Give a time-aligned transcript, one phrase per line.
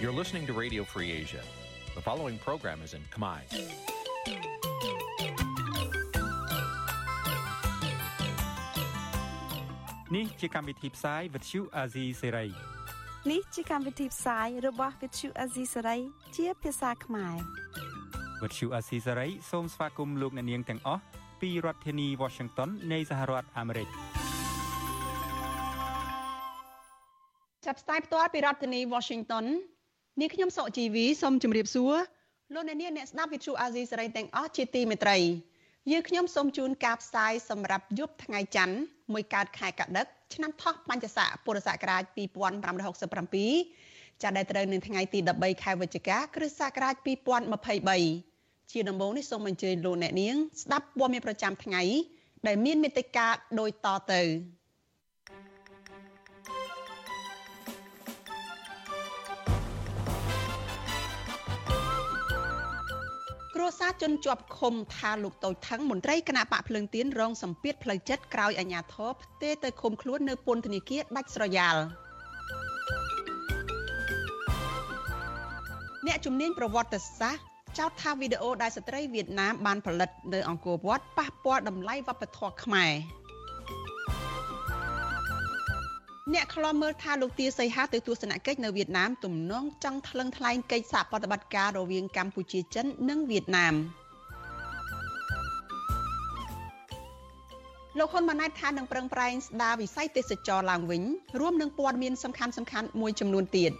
[0.00, 1.42] You're listening to Radio Free Asia.
[1.94, 3.40] The following program is in Khmer.
[10.16, 12.48] នេះជាកម្មវិធីផ្សាយ Vuthu Azizi Serai
[13.30, 16.00] នេះជាកម្មវិធីផ្សាយរបស់ Vuthu Azizi Serai
[16.36, 17.36] ជាភាសាខ្មែរ
[18.42, 21.02] Vuthu Azizi Serai សូមស្វាគមន៍លោកអ្នកនាងទាំងអស់
[21.40, 23.88] ពីរដ្ឋធានី Washington នៃសហរដ្ឋអាមេរិក
[27.66, 29.44] ចាប់ផ្សាយផ្ទាល់ពីរដ្ឋធានី Washington
[30.19, 31.93] នាងខ្ញុំសុកជីវីសូមជម្រាបសួរ
[32.53, 35.17] លោកអ្នកនាងអ្នកស្ដាប់ Vuthu Azizi Serai ទាំងអស់ជាទីមេត្រី
[35.91, 38.75] យើងខ្ញុំសូមជូនការផ្សាយសម្រាប់យប់ថ្ងៃច័ន្ទ
[39.13, 42.03] មួយកើតខែកដិកឆ្នាំថោះបัญចស័កពុរសករាជ
[43.37, 46.95] 2567ចាដែលត្រូវនៅថ្ងៃទី13ខែវិច្ឆិកាគ្រិស្តសករាជ
[47.83, 51.81] 2023ជាដំបូងនេះសូមអញ្ជើញលោកអ្នកនាងស្ដាប់ព័ត៌មានប្រចាំថ្ងៃ
[52.47, 53.27] ដែលមានមេត្តា
[53.59, 54.21] ដូចតទៅ
[63.57, 71.75] គ្រួសារជនជាប់ឃុំថាលោកតូចថងមន្ត្រីគណៈបកភ្លើងទៀនរងសម្ពាធផ្លូវចិត្តក្រោយអាជ្ញាធរផ្ទេរទៅឃុំខ្លួននៅពន្ធនាគារដាច់ស្រយាល
[76.07, 77.43] អ្នកជំនាញប្រវត្តិសាស្ត្រ
[77.77, 82.91] ចោទថាវីដេអូដែលស្ត្រីវៀតណាមបានផលិតនៅអង្គរវត្តប៉ះពាល់តម្លៃវប្បធម៌ខ្មែរ
[86.33, 93.75] អ្នកខ្លាំមើលថាលោកទាសីហាទៅទស្សនកិច្ចនៅវៀតណាមទំនងចង់ថ្លឹងថ្លែងកិច្ចសហប្រតិបត្តិការរវាងកម្ពុជាចិននិងវៀតណាម
[97.99, 101.03] លោកហ៊ុនម៉ាណែតថានឹងប្រឹងប្រែងស្ដារវិស័យទេសចរឡើងវិញ
[101.39, 103.71] រួមនឹងព័ត៌មានសំខាន់សំខាន់មួយចំនួនទៀត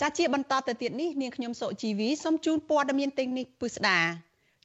[0.00, 3.98] ចាជាបន្តទៅទៀតនេះនាងខ្ញុំសុជីវីសូមជូនព័ត៌មានទាំងនេះពិស្ដា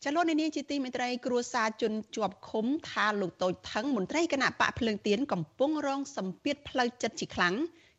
[0.06, 7.56] ចលនានាងជាទីមេត្រីគ្រួសារជនជាប់ឃុំថាលោកតូចថងមន្ត្រីគណៈបកភ្លើងទៀនកំពុងរងសម្ពាធផ្លូវចិត្តជាខ្លាំង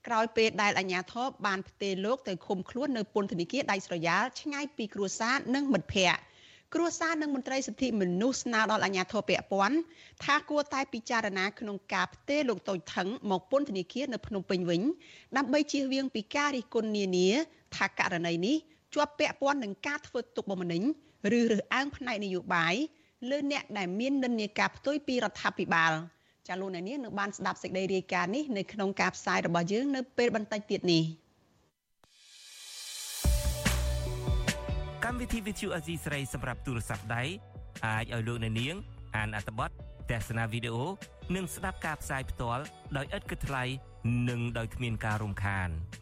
[0.07, 6.21] ក្រោយពេលដែលអាជ្ញាធរបានផ្ទេរលោកទៅឃុំខ្លួននៅពន្ធនាគារដៃស្រយាលឆ្ងាយពីគ្រួសារនិងមិត្តភ័ក្តិ
[6.75, 9.77] គ្រួសារនិងមន្ត្រីសិទ្ធិមនុស្សស្នើដល់អាជ្ញាធរពាក់ព័ន្ធ
[10.25, 14.83] ថាគួរតែពិចារណាក្នុងការផ្ទេរលោកតូចថងមកពន្ធនាគារនៅភ្នំពេញវិញ
[15.37, 17.29] ដើម្បីជៀសវាងពីការរិះគន់នានា
[17.77, 18.57] ថាករណីនេះ
[18.95, 20.85] ជាប់ពាក់ព័ន្ធនឹងការធ្វើទុកបុកម្នេញ
[21.39, 22.75] ឬរើសអើងផ្នែកនយោបាយ
[23.31, 25.93] លើអ្នកដែលមាននិន្នាការផ្ទុយពីរដ្ឋាភិបាល
[26.49, 31.05] ចាលោកអ្នកនាងនឹងបានស្ដាប់សេចក្តីរាយការណ៍នេះនៅក្នុងការផ្សាយរបស់យើងនៅពេលបន្តិចទៀតនេះ
[35.05, 37.23] កម្មវិធី Vithu Azizi ស្រីសម្រាប់ទូរស័ព្ទដៃ
[37.87, 38.75] អាចឲ្យលោកអ្នកនាង
[39.17, 39.71] អានអត្ថបទ
[40.11, 40.85] ទស្សនាវីដេអូ
[41.35, 42.63] និងស្ដាប់ការផ្សាយផ្ទាល់
[42.97, 43.65] ដោយឥតគិតថ្លៃ
[44.29, 45.69] និងដោយគ្មានការរំខាន។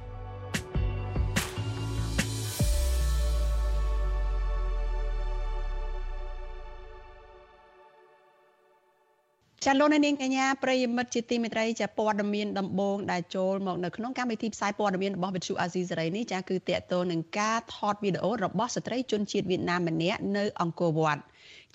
[9.65, 21.21] ចាលោកនាងកញ្ញាប្រិយមិត្តជាទីមេត្រីចាព័ត៌មានដំបូងដែលចូលមកនៅក្នុងកម្មវិធីផ្សាយព័ត៌មានរបស់វិទ្យុអាស៊ីសេរីនេះចាគឺតកតទៅនឹងការថតវីដេអូរបស់ស្ត្រីជនជាតិវៀតណាមម្នាក់នៅអង្គរវត្ត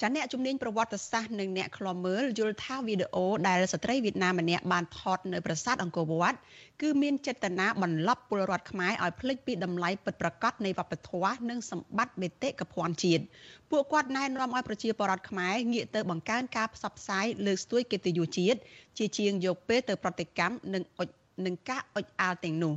[0.00, 6.38] ចាអ្នកជំនាញប្រវត្តិសាស្ត្រនិងអ្នកខ្លំមើលយល់ថាវីដេអូដែលស្ត្រីវៀតណាមម្នាក់បានថតនៅប្រាសាទអង្គរវត្ត
[6.82, 13.22] គឺមានចេតនាបន្លប់ពលរដ្ឋខ្មែរឲ្យភ្លេចពីតម្លៃពិតប្រាកដនៃវប្បធម៌និងសម្បត្តិបេតិកភណ្ឌជាតិ
[13.70, 18.58] ពួកគាត់ណែនាំឲ្យប្រជាពលរដ្ឋខ្មែរងាកទៅបង្កើនការផ្សព្វផ្សាយលើកស្ទួយកិត្តិយសជាតិ
[18.98, 21.08] ជាជាងយកពេលទៅប្រតិកម្មនិងអុច
[21.46, 22.74] នឹងការអុចអាលទាំងនោះ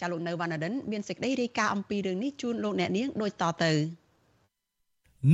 [0.00, 3.72] ចាលោកនៅវណ្ណរិនមានសេចក្តីរាយការណ៍អំពីរឿងនេះជូនលោកអ្នកនាងដូចតទៅ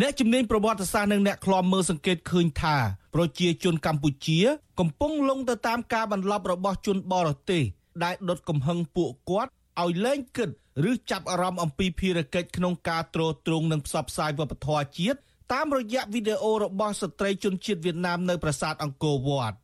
[0.00, 2.76] អ្នកជំនាញប្រវត្តិសាស្ត្រនិងអ្នកឃ្លាំមើលសង្កេតឃើញថា
[3.14, 4.38] ប្រជាជនកម្ពុជា
[4.80, 7.62] កំពុងលងទៅតាមការបន្លប់របស់ជនបរទេស
[8.04, 9.50] ដែលដុតកំហឹងពួកគាត់
[9.82, 10.48] ឲ្យលែងគិត
[10.90, 15.18] ឬចាប់អារម្មណ៍អំពីភារកិច្ចក្នុងការទ្រទ្រង់និងផ្សព្វផ្សាយវប្បធម៌ជាតិ
[15.52, 19.56] តាមរយៈវីដេអូរបស់ស្ត្រីជនជាតិវៀតណាមនៅប្រាសាទអង្គរវត្ត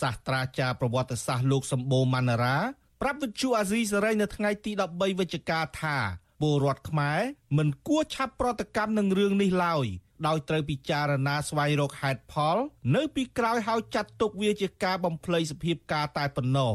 [0.00, 2.56] សាស្ត្រាចារ្យប្រវត្តិសាស្ត្រលោកសម្បូរម៉ាណារ៉ា
[3.00, 5.96] ប្រាប់វិទ្យុអាស៊ីសេរីនៅថ្ងៃទី13វិច្ឆិកាថា
[6.42, 7.20] ពលរដ្ឋខ្មែរ
[7.58, 9.86] មិនគួរឆាប់ប្រតិកម្មនឹងរឿងនេះឡើយ
[10.26, 12.56] ដោយត្រូវពិចារណាស្វែងរកហេតុផល
[12.96, 16.72] នៅពីក្រោយហើយចាត់ទុកវាជាការបំភ្លៃសភាពការតែប៉ុណ្ណោះ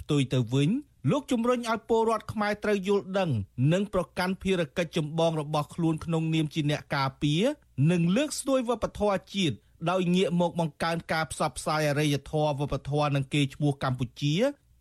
[0.00, 0.70] ផ្ទុយទៅវិញ
[1.10, 3.30] លោកជំរុញឲ្យពលរដ្ឋខ្មែរត្រូវយល់ដឹង
[3.72, 7.42] និងប្រកាន់ភារកិច្ចចម្បងរបស់ខ្លួនក្នុងនាមជាអ្នកការពារ
[7.90, 9.56] និងលើកស្ទួយវប្បធម៌ជាតិ
[9.90, 14.34] ដោយងាកមកបង្កើនការផ្សព្វផ្សាយអរិយធម៌វប្បធម៌និងកេរ្តិ៍ឈ្មោះកម្ពុជា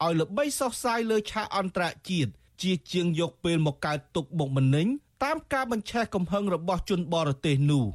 [0.04, 2.31] ឲ្យល្បីសុសសាយលើឆាកអន្តរជាតិ
[2.62, 4.88] ជាជាងយកពេលមកកើតទុកបុកម្នេញ
[5.24, 7.86] តាមការបញ្ឆេះកំហឹងរបស់ជនបរទេសនោះ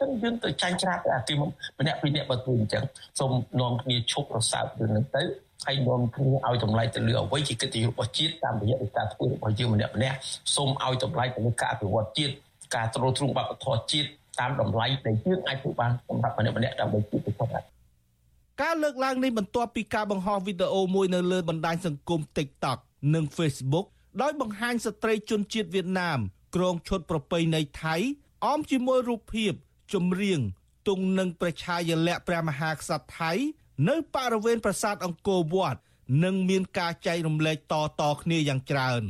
[0.00, 2.84] ទៅយើងទៅចាញ់ច្រាបអាទីម្នាក់ពីរនាក់បើធ្វើអញ្ចឹង
[3.18, 5.22] សូមនាំគ្នាឈប់រសើបរឿងហ្នឹងទៅ
[5.66, 10.16] ហើយនាំគ្នាឲ្យតម្លៃទៅលើអ្វីជាកិត្តិយសរបស់ជាតិតាមរយៈការធ្វើរបស់យើងម្នាក់ម្នាក់
[10.54, 12.32] សូមឲ្យតម្លៃទៅលើការអភិវឌ្ឍជាតិ
[12.74, 14.08] ការទ្រទ្រង់វប្បធម៌ជាតិ
[14.40, 17.48] តាមតម្លៃដែលយើងអាចធ្វើបានសម្រាប់ម្នាក់ម្នាក់ដើម្បីជាតិទៅផង
[18.62, 22.78] ការលើកឡើងនេះបន្ទាប់ពីការបង្ហោះវីដេអូមួយនៅលើបណ្ដាញសង្គម TikTok
[23.14, 23.86] និង Facebook
[24.22, 26.18] ដោយបង្ហាញស្ត្រីជនជាតិវៀតណាម
[26.56, 27.96] ក្រងឈុតប្រពៃណីថៃ
[28.46, 29.52] អមជាមួយរូបភាព
[29.92, 30.40] ចម្រៀង
[30.88, 33.32] ទង់នឹងប្រជាយលៈព្រះមហាក្សត្រថៃ
[33.88, 35.80] នៅបរិវេណប្រាសាទអង្គរវត្ត
[36.24, 39.02] និងមានការចែករំលែកតតគ្នាយ៉ាងច្រើន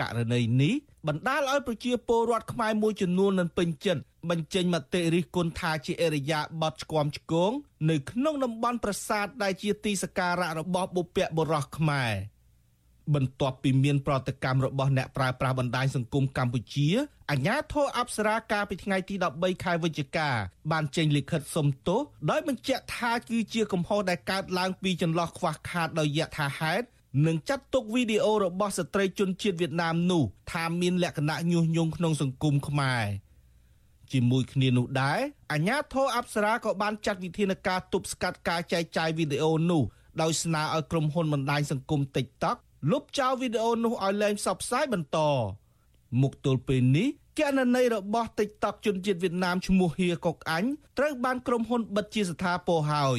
[0.00, 0.74] ករណីនេះ
[1.08, 7.52] បណ្ដាលឲ្យប្រជាពលរដ្ឋខ្មែរមួយចំនួននឹងពេញចិត្តបញ្ចេញមតិរិះគន់ថាជាអរិយាប័ត្រឆ្គាំឆ្គង
[7.90, 12.12] នៅក្នុងតំបន់ប្រាសាទដែលជាទីសក្ការៈរបស់បុព្វបុរសខ្មែរ
[13.14, 16.88] បន្ទាប់ពីមានប្រតិកម្មរបស់អ្នកប្រើប្រាស់បណ្ដាញសង្គមកម្ពុជា
[17.30, 20.28] អាជ្ញាធរអប្សរាកាលពីថ្ងៃទី13ខែវិច្ឆិកា
[20.72, 26.86] បានចេញលិខិតសុំទោសដោយបញ្ជាក់ថាគឺជាកំហុសដែលកើតឡើងពីចន្លោះខ្វះខាតដោយយថាហេតុ
[27.26, 30.22] និងចាត់ទុកវីដេអូរបស់ស្ត្រីជនជាតិវៀតណាមនោះ
[30.52, 33.04] ថាមានលក្ខណៈញុះញង់ក្នុងសង្គមខ្មែរ
[34.12, 35.20] ជាមួយគ្នានោះដែរ
[35.52, 39.82] អាជ្ញាធរអប្សរាក៏បានចាត់វិធានការទប់ស្កាត់ការចែកចាយវីដេអូនោះ
[40.22, 42.56] ដោយស្នើឲ្យក្រុមហ៊ុនបណ្ដាញសង្គម TikTok
[42.88, 45.18] លុបចោលវីដេអូនោះឲ្យលែងផ្សព្វផ្សាយបន្ត
[46.20, 50.64] មុខទល់ពេលនេះគណនីរបស់ TikTok ជនជាតិវៀតណាមឈ្មោះហៀកុកអញ
[50.98, 53.18] ត្រូវបានក្រុមហ៊ុនបិទជាស្ថាពរហើយ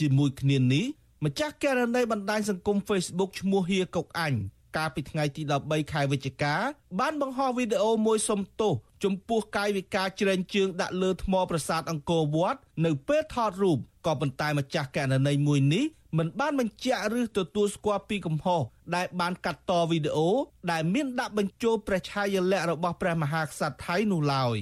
[0.00, 0.84] ជាមួយគ្នានេះ
[1.24, 4.34] ម្ចាស់គណនីបណ្ដាញសង្គម Facebook ឈ្មោះហៀកុកអញ
[4.76, 6.54] កាលពីថ្ងៃទី13ខែវិច្ឆិកា
[7.00, 8.72] បានបង្ហោះវីដេអូមួយសុំទោស
[9.04, 15.84] ចំពោះកាយវិការជ្រែងជើងដាក់លើថ្មប្រាសាទអង្គរវត្តនៅពេលថតរូបក៏ប៉ុន្តែម្ចាស់កណន័យមួយនេះ
[16.18, 18.60] មិនបានបញ្ជាក់ឬទទួលស្គាល់ពីកំហុស
[18.94, 20.28] ដែលបានកាត់តវីដេអូ
[20.72, 24.56] ដែលមានដាក់បញ្ចូលព្រះឆាយាល័ក្ខណ៍របស់ព្រះមហាក្សត្រថៃនោះឡើយ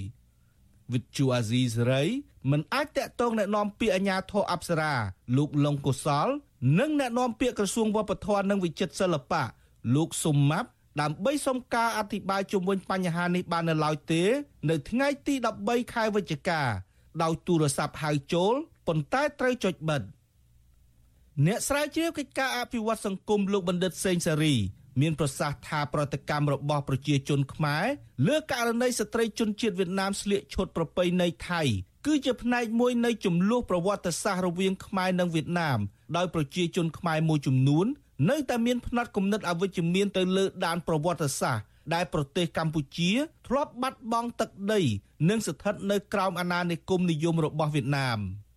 [0.92, 2.04] វិទ្យុអាស៊ីសេរី
[2.50, 4.94] មិនអាចតាក់ទងណែនាំពាក្យអាជ្ញាធរអប្សរា
[5.36, 6.28] លោកលងកុសល
[6.78, 9.44] និងណែនាំពាក្យក្រសួងវប្បធម៌និងវិចិត្រសិល្បៈ
[9.94, 10.68] លោកសុំម៉ាប់
[11.00, 14.22] ដើម្បីសុំការអធិប្បាយជុំវិញបញ្ហានេះបាននៅឡើយទេ
[14.70, 15.34] នៅថ្ងៃទី
[15.64, 16.62] 13ខែវិច្ឆិកា
[17.22, 18.54] ដោយទូរស័ព្ទហៅចូល
[18.86, 20.02] ប៉ុន្តែត្រូវចុចបិទ។
[21.46, 24.54] អ្នកស្រាវជ្រាវកិច្ចការអភិវឌ្ឍសង្គមលោកបណ្ឌិតសេងសេរី
[25.00, 27.84] មានប្រសាសន៍ថាប្រតិកម្មរបស់ប្រជាជនខ្មែរ
[28.26, 31.62] លើករណីស្ត្រីជនជាតិវៀតណាមស្លៀកឈុតប្រពៃណីថៃ
[32.06, 35.78] គឺជាផ្នែកមួយនៃចំនួនប្រវត្តិសាស្ត្ររវាងខ្មែរនិងវៀតណាម
[36.16, 37.86] ដោយប្រជាជនខ្មែរមួយចំនួន
[38.30, 41.64] នៅតែមានផ្នត់គំនិតអវិជ្ជមានទៅលើដានប្រវត្តិសាស្ត្រ
[41.94, 43.10] ដែលប្រទេសកម្ពុជា
[43.46, 44.80] ធ្លាប់បាត់បង់ទឹកដី
[45.28, 48.20] និងស្ថិតនៅក្រោមអាណានិគមនិយមរបស់វៀតណាម។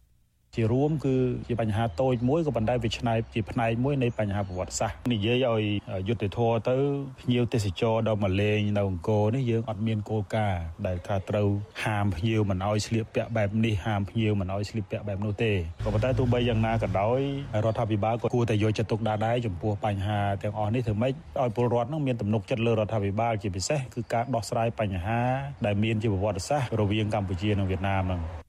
[0.56, 1.16] ជារួមគឺ
[1.48, 5.64] ជាបញ្ហាតូចមួយក៏ប៉ុន្តែវាឆ្នៃជាផ្នែកមួយនៃបញ្ហាប្រវត្តិសាស្ត្រនិយាយឲ្យ
[6.08, 6.76] យុទ្ធធរទៅ
[7.22, 11.50] ភ្ញៀវទេសចរដល់មកលេងនៅអង្គរនេះយើងអត់មានគោលការណ៍ដែលថាត្រូវ
[11.84, 15.52] ហាមភ្ញៀវមិនឲ្យស្លៀកពាក់បែបនេះហាមភ្ញៀវមិនឲ្យស្លៀកពាក់បែបនោះទេ
[15.84, 17.20] ក៏ប៉ុន្តែទោះបីយ៉ាងណាក៏ដោយ
[17.66, 25.22] រដ្ឋាភិបាលក៏គួរតែយកចិត្តទុកដាក់ដែរចំពោះបញ្ហាទាំងអស់នេះធ្វើម៉េចឲ្យពលរដ្ឋនឹងមានទំនុកចិត្តលើរដ្ឋាភិបាលជាពិសេសគឺការដោះស្រាយបញ្ហា
[25.66, 28.45] ដែលមានជាប្រវត្តិសាស្ត្ររវាងកម្ពុជានិងវៀតណាមហ្នឹង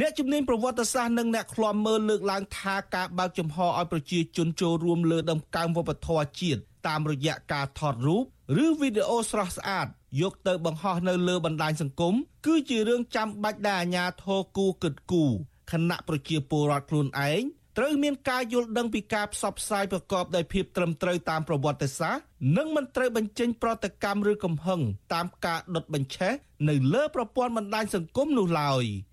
[0.00, 8.22] អ្នកជំនាញប្រវត្តិសាស្ត្រនិងអ្នកឃ្លាំមើលលើកឡើងថាការបើកចំហឲ្យប្រជាជនចូលរួមលើដំកើងវប្បធម៌ជាតិតាមរយៈការថតរូប
[8.64, 9.86] ឬវីដេអូស្រស់ស្អាត
[10.20, 12.14] យកទៅបង្ហោះនៅលើបណ្ដាញសង្គម
[12.46, 15.24] គឺជារឿងចាំបាច់ដែលអាជ្ញាធរគូគិតគូ
[15.70, 17.42] គណៈប្រជាពលរដ្ឋខ្លួនឯង
[17.78, 22.22] ត្រូវមានការយល់ដឹងពីការផ្សព្វផ្សាយប្រកបដោយភាពត្រឹមត្រូវតាមប្រវត្តិសាស្ត្រ
[22.56, 24.80] និងមិនត្រូវបញ្ចេញប្រតិកម្មឬកំហឹង
[25.12, 26.32] តាមការដុតបញ្ឆេះ
[26.68, 28.84] នៅលើប្រព័ន្ធបណ្ដាញសង្គមនោះឡើយ។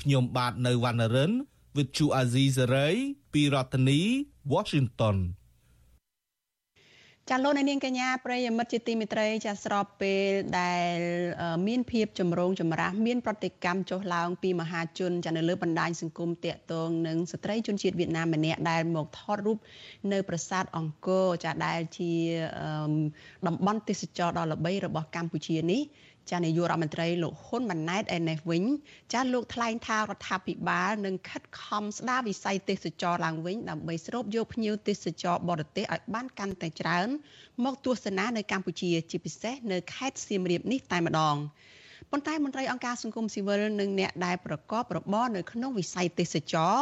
[0.00, 1.32] ខ្ញុំបាទនៅវណ្ណរិន
[1.76, 2.96] With Chu Azizi Saray
[3.32, 4.00] ពីរដ្ឋធានី
[4.52, 5.16] Washington
[7.30, 10.28] ចាលោកនាងកញ្ញាប្រិយមិត្តជាទីមេត្រីចាស្របពេល
[10.60, 10.96] ដែល
[11.66, 19.58] មានភាពចម្រូងចម្រាសមានប្រតិកម្មចុះឡើងពីមហាជនចានៅលើបណ្ដាញសង្គមតាកតងនឹងស្ត្រីជនជាតិវៀតណាមម្នាក់ដែលមកថតរូប
[20.12, 22.12] នៅប្រាសាទអង្គរចាដែលជា
[23.46, 25.82] តំបន់ទេសចរដ៏ល្បីរបស់កម្ពុជានេះ
[26.30, 28.64] ចានាយករដ្ឋមន្ត្រីលោកហ៊ុនម៉ាណែតឯនេះវិញ
[29.12, 37.08] ចាលោកថ្លែងថារដ្ឋាភិបាលនឹងខិតខំស្ដារវិស័យទេសចរឡើងវិញដើម្បីស្រូបយកភ្ញៀវទេសចរបរទេសឲ្យបានកាន់តែច្រើន
[37.64, 41.36] មកទស្សនានៅកម្ពុជាជាពិសេសនៅខេត្តសៀមរាបនេះតែម្ដង
[42.10, 46.74] ប៉ុន្តែមន្ត្រីអង្គការសង្គមស៊ីវិលនិងអ្នកដែលប្រកបរបរនៅក្នុងវិស័យទេសចរ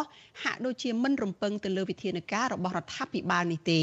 [0.42, 3.82] ហាក់ដូចជាមិនរំពឹងទៅលើវិធានការរបស់រដ្ឋាភិបាលនេះទេ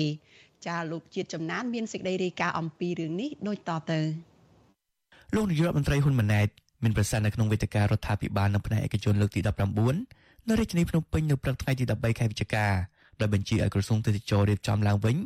[0.68, 4.31] ចាលោកជាតិចំណានមានសេចក្តីរាយការណ៍អំពីរឿងនេះដូចតទៅ
[5.36, 6.48] លោកនាយករដ្ឋមន្ត្រីហ៊ុនម៉ាណែត
[6.84, 9.42] មានប្រសាសន៍នៅក្នុងវេទិការដ្ឋាភិបាលនៅផ្នែកឯកជនលើកទី
[9.94, 12.66] 19នៅរាជធានីភ្នំពេញនៅព្រឹកថ្ងៃទី13ខែវិច្ឆិកា
[13.20, 15.18] ដោយបញ្ជាឲ្យក្រសួងទេសចររៀបចំឡើងវិញ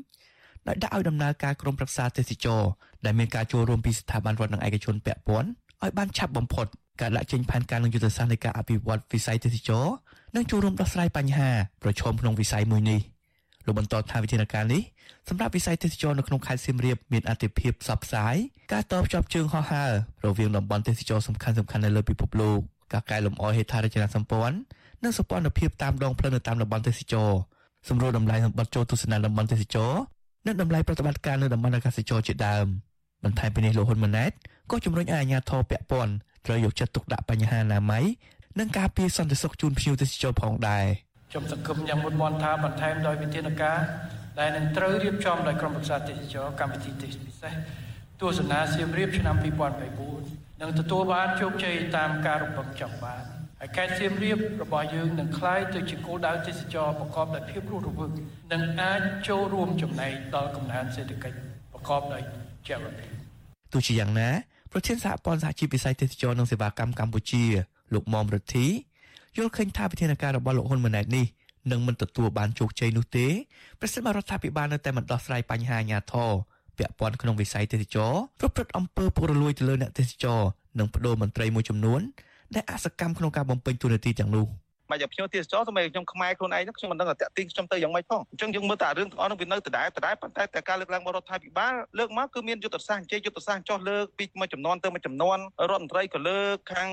[0.67, 2.61] ដោយដាក់ឲ្យដំណើរការក្រុមប្រឹក្សាទេសចរ
[3.05, 5.49] ដែលមានការចូលរួមពីស្ថាប័នរដ្ឋនិងឯកជនពាក់ព័ន្ធ
[5.83, 6.67] ឲ្យបានឆាប់បំផុត
[7.01, 9.85] ការដាក់ចេញផែនការនិងយុទ្ធសាស្ត្រនៃការអភិវឌ្ឍវិស័យទេសចរ
[10.35, 11.49] និងចូលរួមដោះស្រាយបញ្ហា
[11.83, 13.01] ប្រឈមក្នុងវិស័យមួយនេះ
[13.65, 14.81] លោកបន្តថាវិធានការនេះ
[15.29, 18.35] សម្រាប់វិស័យទេសចរនៅក្នុងខេត្តសៀមរាបមានអតិភិបផ្សព្វផ្សាយ
[18.73, 19.91] ការតភ្ជាប់ជើងហោះហើរ
[20.25, 22.59] រវាងតំបន់ទេសចរសំខាន់ៗនៅលើពិភពលោក
[22.93, 24.57] ការកែលម្អហេដ្ឋារចនាសម្ព័ន្ធ
[25.03, 27.29] និងសម្ព័ន្ធភាពតាមដងផ្លូវនៅតាមតំបន់ទេសចរ
[27.89, 29.91] សម្រួលតម្លៃសម្បត្តិចូលទស្សនាតំបន់ទេសចរ
[30.45, 32.65] និងតម្លៃប្រតិបត្តិការនៅតំបន់អាកាសចរជាដើម
[33.23, 34.31] បន្ថែមពីនេះលោកហ៊ុនម៉ាណែត
[34.71, 36.13] ក៏ជំរុញឲ្យអាជ្ញាធរពាក់ព័ន្ធ
[36.45, 38.03] ត្រូវយកចិត្តទុកដាក់បញ្ហាអនាម័យ
[38.59, 40.85] និងការពារសន្តិសុខជូនភ្ញៀវទេសចរផងដែរ
[41.35, 43.79] ខ្ញុំសង្ឃឹមយ៉ាងមុតមន់ថាបន្ថែមដោយវិធានការ
[44.39, 47.53] ដែលនឹងត្រូវរៀបចំដោយក្រុមប្រឹក្សាទេសចរកម្មវិធីទេសពិសេស
[48.21, 49.35] ទស្សនាសៀមរាបឆ្នាំ
[49.99, 53.23] 2024នឹងទទួលបានជោគជ័យតាមការរំពឹងចង់បាន
[53.59, 58.11] ហើយខេត្តសៀមរាបរបស់យើងនឹងក្លាយទៅជាគោលដៅទេសចរប្រកបដោយភាពរស់រវើក
[58.53, 61.37] និងអាចចូលរួមចំណែកដល់កំណើនសេដ្ឋកិច្ច
[61.73, 62.23] ប្រកបដោយ
[62.67, 63.09] ចីរភាព
[63.73, 64.29] ទោះជាយ៉ាងណា
[64.71, 67.43] ប្រធានសហព័ន្ធសហជីពវិស័យទេសចរនិងសេវាកម្មកម្ពុជា
[67.93, 68.67] លោកមុំរដ្ឋី
[69.37, 71.25] យល់ឃើញថាវិធានការរបស់លោកហ៊ុនម៉ាណែតនេះ
[71.71, 73.27] នឹងមិនទទួលបានជោគជ័យនោះទេ
[73.79, 76.31] ប្រសិនបើរដ្ឋាភិបាលនៅតែមិនដោះស្រាយបញ្ហាអាញាធរ
[76.77, 80.41] ពាក់ព័ន្ធក្នុងវិស័យទេសចរប្រព្រឹត្តអំពើពុករលួយទៅលើអ្នកទេសចរ
[80.79, 82.01] និងបដូរមន្ត្រីមួយចំនួន
[82.55, 84.47] ដែលអសកម្មក្នុងការបំពេញតួនាទីទាំងនោះ។
[84.91, 95.37] មកយកភ្ញៀវទេសចរសម្រាប់ខ្ញុំខ្មែរខ្លួនឯងហ្នឹងខ្ញុំមិនដឹងថាតាក់ទាញខ្ញុំទៅយ៉ាងម៉េចផងអញ្ចឹងយើងមើលតែរឿងទាំងអស់ហ្នឹងវានៅដដែលដដែលប៉ុន្តែតែការលើកឡើងរបស់រដ្ឋាភិបាលលើកមកគឺមានយុទ្ធសាស្ត្រអញ្ជើញយុទ្ធសាស្ត្រចោះលើកពីមួយចំនួនទៅមួយចំនួន
[95.69, 96.89] រដ្ឋមន្ត្រីក៏លើកខាង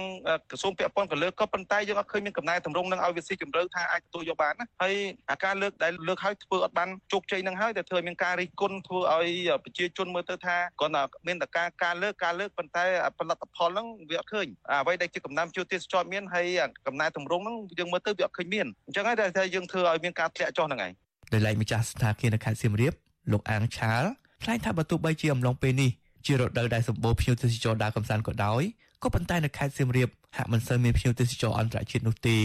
[0.50, 4.94] ក្រសួងពាក់ព័ន្ធក៏លើកក៏ប៉ុន្តែយើងអត់ឃើញមានកំណែតម្រង់នឹងឲ្យវាស៊ីជម្រៅថាអាចទទួលយកបានណាហើយ
[5.30, 9.30] អាការលើកដែលលើកឲ្យធ្វើអត់បានជោគជ័យនឹងហើយតែធ្វើឲ្យមានការរិះគន់ធ្វើឲ្យ
[9.64, 12.84] ប្រជាជនមើលទៅថាគ្រាន់តែមានតែការការលើកការលើកប៉ុន្តែ
[13.18, 14.46] ផលិតផលហ្នឹងវាអត់ឃើញ
[14.80, 16.46] អ្វីដែលជាកំណែជួទេសចរមានហើយ
[16.87, 20.92] កំណែតម្រង់ហ្នឹងយើងមើលទៅវាអត់ឃើញមានអញ្ចឹងហើយតែយើងធ្វើឲ្យមានការធ្លាក់ចុះហ្នឹងឯង
[21.32, 22.92] ដោយឡែកម្ចាស់ស្ថានភាពនៅខេត្តសៀមរាប
[23.32, 24.04] លោកអាងឆាល
[24.42, 25.90] ថ្លែងថាបើទោះបីជាអំឡុងពេលនេះ
[26.26, 28.62] ជារដូវដែលសម្បូរភ្ញៀវទេសចរដើរកម្សាន្តក៏ដោយ
[29.02, 32.38] ក៏ប៉ុន្តែនៅខេត្តសៀមរាបហាក់មិនសូវមានភ្ញៀវទេសចរអន្តរជាតិនោះទេ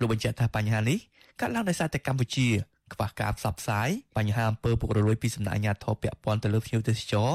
[0.00, 0.98] លោកបញ្ជាក់ថាបញ្ហានេះ
[1.40, 2.48] កើតឡើងដោយសារតែកម្ពុជា
[2.92, 7.30] ខ្វះការផ្សព្វផ្សាយបញ្ហាអំពើពុករលួយពីសំណាក់អាជ្ញាធរពាក់ព័ន្ធទៅលើភ្ញៀវទេសចរ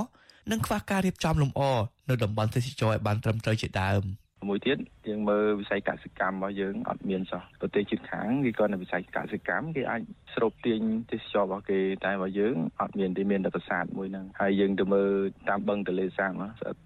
[0.52, 1.62] និងខ្វះការរៀបចំលម្អ
[2.10, 4.04] នៅតំបន់ទេសចរឲ្យបានត្រឹមត្រូវជាដើម។
[4.48, 4.78] មួយទៀត
[5.08, 10.02] យើងមើលវិស័យកសិកម្មរបស់យើងអត់មានសោះប្រទេសជិតខាងគេក៏នៅវិស័យកសិកម្មគេអាច
[10.36, 10.82] ស្រូបទាញ
[11.12, 15.12] ទេសចររបស់គេតែរបស់យើងអត់មានទេមានតែប្រាសាទមួយហ្នឹងហើយយើងទៅមើល
[15.50, 16.32] តាមបឹងទលេសាប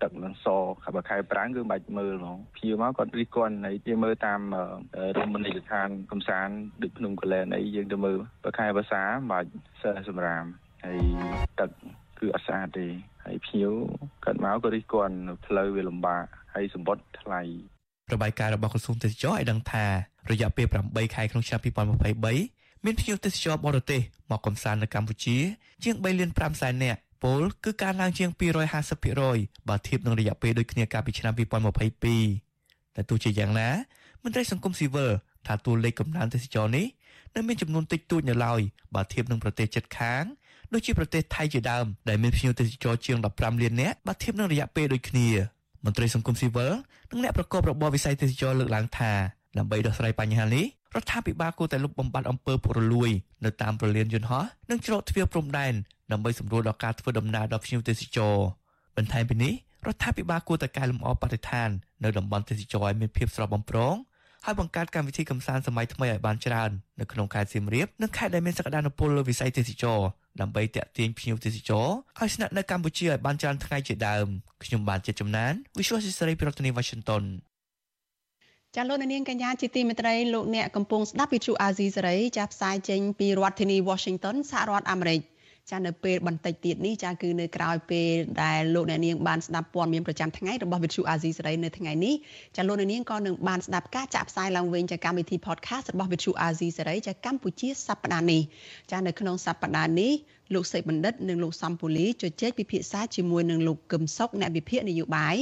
[0.02, 0.48] ទឹកនឹងស
[0.84, 4.40] ខបខែប្រាំងគឺមិនបាច់មើលហ្មងភៀវមកគាត់រិះគន់ហើយយើងមើលតាម
[5.18, 9.50] រមណីយដ្ឋានកំសាន្តដូចភ្នំកលែនអីយើងទៅមើលបខែភាសាមិនបាច់
[9.82, 10.46] សើសម្រាម
[10.86, 11.00] ហើយ
[11.60, 11.70] ទឹក
[12.20, 12.88] គឺអត់ស្អាតទេ
[13.26, 13.72] ហើយភៀវ
[14.24, 17.42] គាត់មកក៏រិះគន់ផ្លូវវាលំបាកហើយសម្បត្តិថ្លៃ
[18.14, 19.86] របាយការណ៍របស់ក្រសួងទេសចរឲ្យដឹងថា
[20.32, 24.02] រយៈពេល8ខែក្នុងឆ្នាំ2023មានភ្ញៀវទេសចរបរទេស
[24.32, 25.38] មកកំសាន្តនៅកម្ពុជា
[25.84, 28.30] ជាង3លាន5សែននាក់ពលគឺការឡើងជាង
[29.00, 33.70] 250%បើធៀបនឹងរយៈពេលដូចគ្នាកាលពីឆ្នាំ2022តែទោះជាយ៉ាងណា
[34.24, 35.12] មន្ត្រីសង្គមស៊ីវិល
[35.48, 36.86] ថាតួលេខកំណើនទេសចរនេះ
[37.36, 38.62] នៅមានចំនួនតិចតួចនៅឡើយ
[38.96, 40.24] បើធៀបនឹងប្រទេសជិតខាង
[40.74, 45.28] ដូចជាប្រទេសថៃជាដើមដែលមានភ្ញៀវទេសចរជាង15លាននាក់បើធៀបនឹងរយៈពេលដូចគ្នា
[45.86, 46.74] មន្ត្រីសង្គមស៊ីវិល
[47.12, 49.12] និងអ្នកប្រកបរបរវិស័យទេសចរលើកឡើងថា
[49.58, 50.66] ដើម្បីដោះស្រាយបញ្ហានេះ
[50.96, 53.10] រដ្ឋាភិបាលគួរតែលុបបំបាត់អំពើពុករលួយ
[53.46, 55.74] នៅតាមប្រលានយន្តហោះនិងច្រកទ្វារព្រំដែន
[56.12, 58.36] ដើម្បីសម្រួលដល់ការធ្វើដំណើរដល់ភ្ញៀវទេសចរ
[58.98, 59.54] បន្ថែមពីនេះ
[59.88, 61.70] រដ្ឋាភិបាលគួរតែកែលម្អបរិស្ថាន
[62.04, 63.96] នៅតំបន់ទេសចរឲ្យមានភាពស្រស់បំព្រង
[64.46, 70.00] ហើយបង្កើតកម្មវិធីកម្សាន្តសម័យថ្មីឲ្យបានច្រើននៅក្នុងខេត្តសៀមរាបនិងខេត្តដែលមានសក្តានុពលលើវិស័យទេសចរ
[70.42, 71.88] ដើម្បីតាក់ទាញភ្ញៀវទេសចរ
[72.20, 74.28] ឲ្យស្នាក់នៅកម្ពុជាឲ្យបានច្រើនថ្ងៃជាដើម
[74.64, 77.24] ខ្ញុំបានជាចំណាន Visual Society ប្រធានាទី Washington
[78.76, 85.22] ចាលោកនាងកញ្ញាជាទីមេត្រីលោកអ្នកកំពុងស្ដាប់វិទ្យុអាស៊ីសេរីចាផ្សាយចេញពីរដ្ឋធានី Washington សហរដ្ឋអាមេរិក
[85.72, 88.12] ចានៅពេលបន្តិចទៀតនេះចាគឺនៅក្រៅពេល
[88.44, 92.16] ដែលលោកអ្នកនាងបានស្ដាប់ព័ត៌មានប្រចាំថ្ងៃរបស់វិទ្យុអាស៊ីសេរីនៅថ្ងៃនេះ
[92.56, 98.42] ចាលោកអ្នកនាងក៏នឹងបានស្ដាប់ការចាក់ផ្សាយឡើងវិញចាកម្មវិធី podcast របស់វិទ្យុអាស៊ីសេរីចាកម្ពុជាសប្តាហ៍នេះ
[98.92, 100.14] ចានៅក្នុងសប្តាហ៍នេះ
[100.54, 105.36] លោកសេកបណ្ឌិតនិងលោកសំពូលីជជែកពិភាក្សាជាមួយនឹងលោកកឹមសុខអ្នកវិភាគនយោបាយ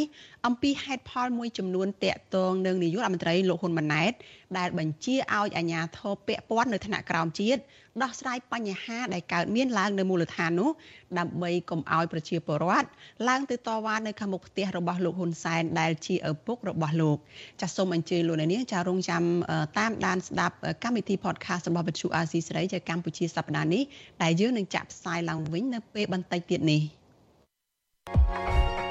[0.46, 4.14] អំពីហេតុផលមួយចំនួនតាក់ទងនឹងនាយករដ្ឋមន្ត្រីលោកហ៊ុនម៉ាណែត
[4.58, 7.62] ដែលបញ្ជាឲ្យអាជ្ញាធរពាក់ព័ន្ធនៅថ្នាក់ក្រោមជាតិ
[8.04, 10.70] ដោះស្រាយបញ្ហាដែលកើតមានឡើងនៅមូលដ្ឋាននោះ
[11.20, 12.88] ដើម្បីកុំឲ្យប្រជាពលរដ្ឋ
[13.30, 17.18] ឡើងទៅតវ៉ានៅខាងមុខផ្ទះរបស់លោកហ៊ុនសែនដែលជាឪពុករបស់លោក
[17.62, 19.24] ចាសសូមអញ្ជើញលោកនាងចារងចាំ
[19.78, 23.84] តាមដានស្ដាប់កម្មវិធី podcast របស់វិទ្យុ RC សេរីជាកម្ពុជាសប្តាហ៍នេះ
[24.24, 26.82] ដែលយើងនឹងចាក់ផ្សាយឡើងវិញនៅពេលបន្តិចទៀតនេះ
[28.14, 28.91] thank you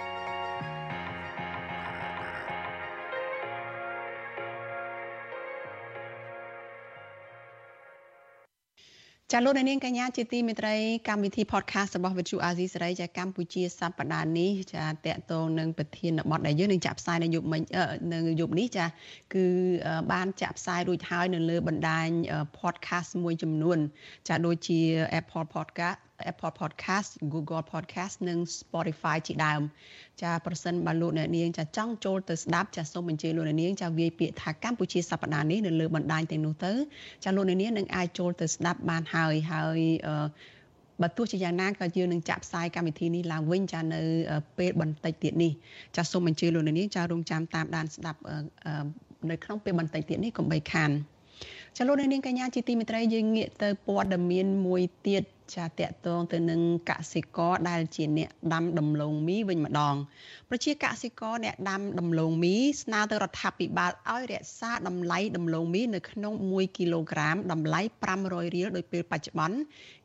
[9.33, 10.75] ចាលោកនាងកញ្ញាជាទីមេត្រី
[11.09, 17.61] កម្មវិធី podcast របស់ Vithu Azizi សេរីចាកម្ពុជាសប្តាហ៍នេះចាតកតងនឹងប្រធានបទដែលយើងនឹងចាក់ផ្សាយនៅយប់មិញ
[18.13, 18.85] នៅយប់នេះចា
[19.33, 19.45] គឺ
[20.11, 22.07] បានចាក់ផ្សាយរួចហើយនៅលើបណ្ដាញ
[22.59, 23.77] podcast មួយចំនួន
[24.27, 24.79] ចាដូចជា
[25.19, 25.99] Apple Podcast
[26.31, 29.61] Apple Podcast Google Podcast និង Spotify ជាដើម
[30.21, 36.73] ចាប្រសិនបើលោកអ្នកនាងចាចង់ចូលទៅស្ដាប់ចាសូមអញ្ជើញលោកអ្នកនាងចាវាយពាក្យថាកម្ពុជាសប្តាហ៍នេះនៅលើបណ្ដាញទាំងនោះទៅ
[37.23, 40.27] ចាលោកអ្នកនាងនឹងអាចចូលទៅស្ដាប់បានហើយហើយអឺ
[41.01, 44.01] បើទោះជាយ៉ាងណាក៏យើងនឹងចាក់ផ្សាយកម្មវិធីនេះឡើងវិញចានៅ
[44.57, 45.51] ពេលបន្តិចទៀតនេះ
[45.95, 48.19] ចាសូមអញ្ជើញលោកអ្នកនាងចារងចាំតាមដានស្ដាប់
[49.29, 50.91] នៅក្នុងពេលបន្តិចទៀតនេះកុំបីខាន
[51.77, 55.23] ចាលោកនាងកញ្ញាជាទីមេត្រីយើងងាកទៅព័ត៌មានមួយទៀត
[55.55, 59.95] ចាតកតងទៅនឹងកសិករដែលជាអ្នកដាំដំឡូងមីវិញម្ដង
[60.49, 67.81] ប្រជាកសិករអ្នកដាំដំឡូងមីស្នើទៅរដ្ឋាភិបាលឲ្យរក្សាតម្លៃដំឡូងមីនៅក្នុង1គីឡូក្រាមតម្លៃ
[68.17, 69.57] 500រៀលដោយពេលបច្ចុប្បន្ន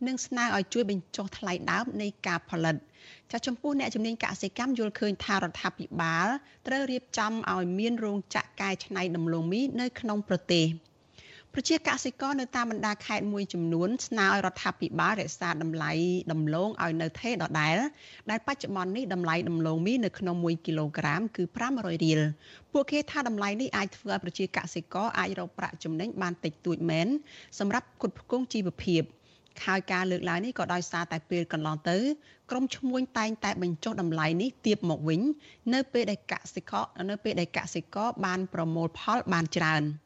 [0.06, 2.76] និងស្នើឲ្យជួយបញ្ចុះថ្លៃដើមនៃការផលិត
[3.32, 6.26] ចាចំពោះអ្នកជំនាញកសិកម្មយល់ឃើញថារដ្ឋាភិបាល
[6.66, 10.66] ត្រូវរៀបចំឲ្យមានរោងចក្រកែច្នៃដំឡូងមីនៅក្នុងប្រទេស។
[11.58, 15.92] ប្រជាកសិករនៅតាមបណ្ដាខេត្តមួយចំនួនស្នើឲ្យរដ្ឋាភិបាលរក្សាតម្លៃ
[16.32, 17.76] ដំឡូងឲ្យនៅថេរដដែល
[18.30, 22.20] ដែលបច្ចុប្បន្ននេះតម្លៃដំឡូងមីនៅក្នុង1គីឡូក្រាមគឺ500រៀល
[22.72, 27.08] ពួកគេថាតម្លៃនេះអាចធ្វើឲ្យប្រជាកសិករអាចរកប្រាក់ចំណេញបានតិចតួចមែន
[27.58, 29.02] សម្រាប់គុតផ្គងជីវភាព
[29.66, 31.96] ហើយការលើកឡើងនេះក៏ដោយសារតែពេលកន្លងទៅ
[32.50, 35.20] ក្រមឈ្មួញតែងតែបញ្ចុះតម្លៃនេះទៀបមកវិញ
[35.74, 39.84] នៅពេលដែលកសិករនៅពេលដែលកសិករបានប្រមូលផលបានច្រើន។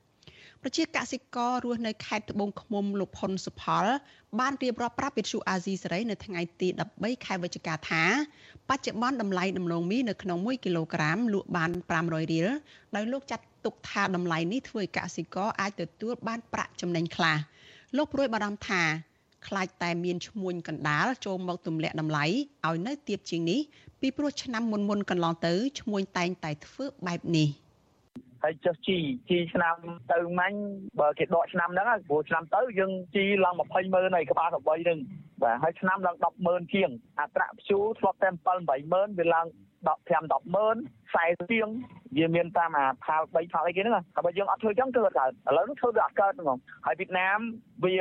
[0.65, 3.87] ប្រជាកសិកររស់នៅខេត្តត្បូងឃ្មុំលោកផុនសុផល
[4.41, 8.03] បានរៀបរាប់ប្រាប់វិទ្យុអាស៊ីសេរីនៅថ្ងៃទី13ខែវិច្ឆិកាថា
[8.69, 11.71] បច្ចុប្បន្នតម្លៃដំឡូងមីនៅក្នុង1គីឡូក្រាមលក់បាន
[12.01, 12.49] 500រៀល
[12.97, 17.39] ដោយលោកចាត់ទុកថាតម្លៃនេះធ្វើឲ្យកសិករអាចទទួលបានប្រាក់ចំណេញខ្លះ
[17.97, 18.83] លោកព្រួយបារម្ភថា
[19.47, 22.25] ខ្លាចតែមានឈ្មួញកណ្ដាលចូលមកទម្លាក់តម្លៃ
[22.67, 23.61] ឲ្យនៅទាបជាងនេះ
[24.01, 27.51] ពីព្រោះឆ្នាំមុនមុនកន្លងទៅឈ្មួញតែងតែធ្វើបែបនេះ។
[28.45, 28.99] ហើយចុះជី
[29.29, 29.77] ជីឆ្នាំ
[30.13, 30.59] ទៅមាញ់
[31.01, 34.99] បើគេដកឆ្នាំហ្នឹងព្រោះឆ្នាំទៅយើងជីឡើង20ម៉ឺនហើយក្បាលក្របីហ្នឹង
[35.43, 39.47] បាទហើយឆ្នាំឡើង10ម៉ឺនជាងអត្រាព្យូធ្លាប់តែ7 8ម៉ឺនវាឡើង
[39.89, 40.77] 15 10ម៉ឺន
[41.15, 41.69] 40ជាង
[42.17, 47.39] វាមានតាមអាផាល3ផាលអីគេហ្នឹងតែបើយើងអត់ធ្វើចឹងគឺអត់កើតឥឡូវនេះធ្វើវាអត់កើតហ្មងហើយវៀតណាម
[47.85, 47.95] វា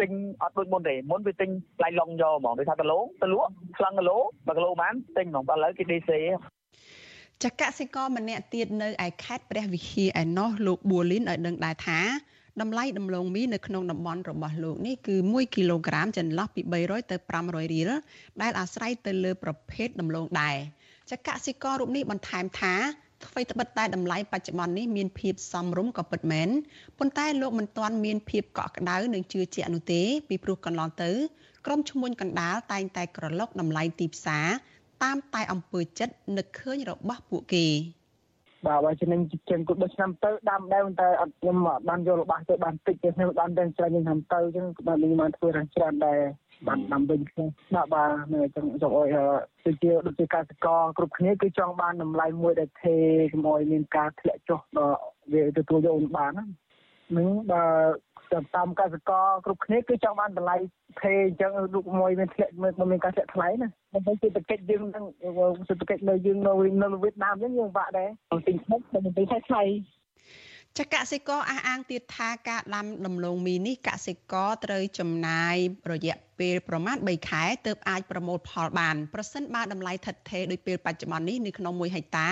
[0.00, 0.10] ទិញ
[0.42, 6.10] អត់ដូចមុនទេមុនវាទិញថ្លៃឡុងយកហ្មងដូចថាគីឡូទៅលក់ខ្លាំងគីឡូ1គីឡូបានទិញហ្មងឥឡូវគេ DC
[7.44, 12.00] ចកសិករម្នាក់ទៀតនៅឯខេត្តព្រះវិហារឯណោះលោកប៊ូលីនឲ្យដឹងដែរថា
[12.60, 17.90] តម្លៃដំឡូងមីនៅក្នុងតំបន់របស់លោកនេះគឺ1គីឡូក្រាមចន្លោះពី300ទៅ500រៀល
[18.42, 20.56] ដែលអាស្រ័យទៅលើប្រភេទដំឡូងដែរ
[21.10, 22.74] ចកសិកររូបនេះបន្ថែមថា
[23.26, 26.48] អ្វីត្បិតតែតម្លៃបច្ចុប្បន្ននេះមានភាពសមរម្យក៏ពិតមែន
[26.98, 31.10] ប៉ុន្តែលោកមិនទាន់មានភាពកក់ក្ដៅនិងជឿជាក់នោះទេពីព្រោះកន្លងទៅ
[31.66, 34.48] ក្រុមឈ្មួញកណ្ដាលតែងតែក្រឡុកតម្លៃទីផ្សារ
[35.02, 37.66] តាមតែអំពើចិត្តនឹកឃើញរបស់ពួកគេ
[38.66, 41.56] បាទបើជំនាញចិញ្ចឹមគុត10ឆ្នាំទៅដាំដែរតែអត់ខ្ញុំ
[41.88, 46.20] បានយករបស់ទៅបានតិចទេខ្ញុំបានតែច្រើនខ្ញុំធ្វើទៅអញ្ចឹងបាទខ្ញុំបានធ្វើរាងច្រើនដែរ
[46.68, 49.08] បានដាំវិញខ្ញុំបាទបាទនៅអញ្ចឹងចង់អុយ
[49.64, 52.96] ទៅជាដូចជាកសិករគ្រប់គ្នាគឺចង់បានតម្លៃមួយដែលថេ
[53.32, 54.98] កុំអុយមានការធ្លាក់ចុះដល់
[55.32, 57.64] វាទទួលយកបានហ្នឹងបើ
[58.54, 60.56] តាមកសិករគ្រប់គ្នាគឺចង់បានតម្លៃ
[61.00, 65.04] ថេអញ្ចឹងរូបមួយមានធ្លាក់មិនមានការធ្លាក់ថ្លៃណាដើម្បីសេដ្ឋកិច្ចយើងនឹង
[65.68, 68.08] សេដ្ឋកិច្ចនៅយើងនៅនៅវៀតណាមអញ្ចឹងយើងបាក់ដែរ
[68.46, 69.62] ទិញថ្លៃតែមិនទិញថ្លៃ
[70.78, 75.56] ចកសិករអះអាងទៀតថាការដាំដំឡូងមីនេះកសិករត្រូវចំណាយ
[75.92, 82.28] រយៈពេលប្រមាណ3ខែទើបអាចប្រមូលផលបានប្រសិនបើតម្លៃថិតថេរដូចពេលបច្ចុប្បន្ននេះនៅក្នុង1ហិកតា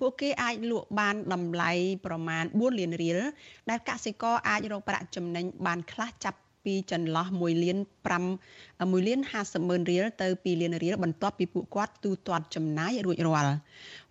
[0.00, 1.72] ពួកគេអាចលក់បានតម្លៃ
[2.06, 3.20] ប្រមាណ4លានរៀល
[3.70, 13.53] ដែលកសិករអាចរកប្រាក់ចំណេញបានខ្លះចាប់ ពីចន្លោះ1លាន5 1លាន50ម៉ឺនរៀលទៅ2លានរៀលបន្ទាប់ពីពួកគាត់ទូទាត់ចំណាយរួចរាល់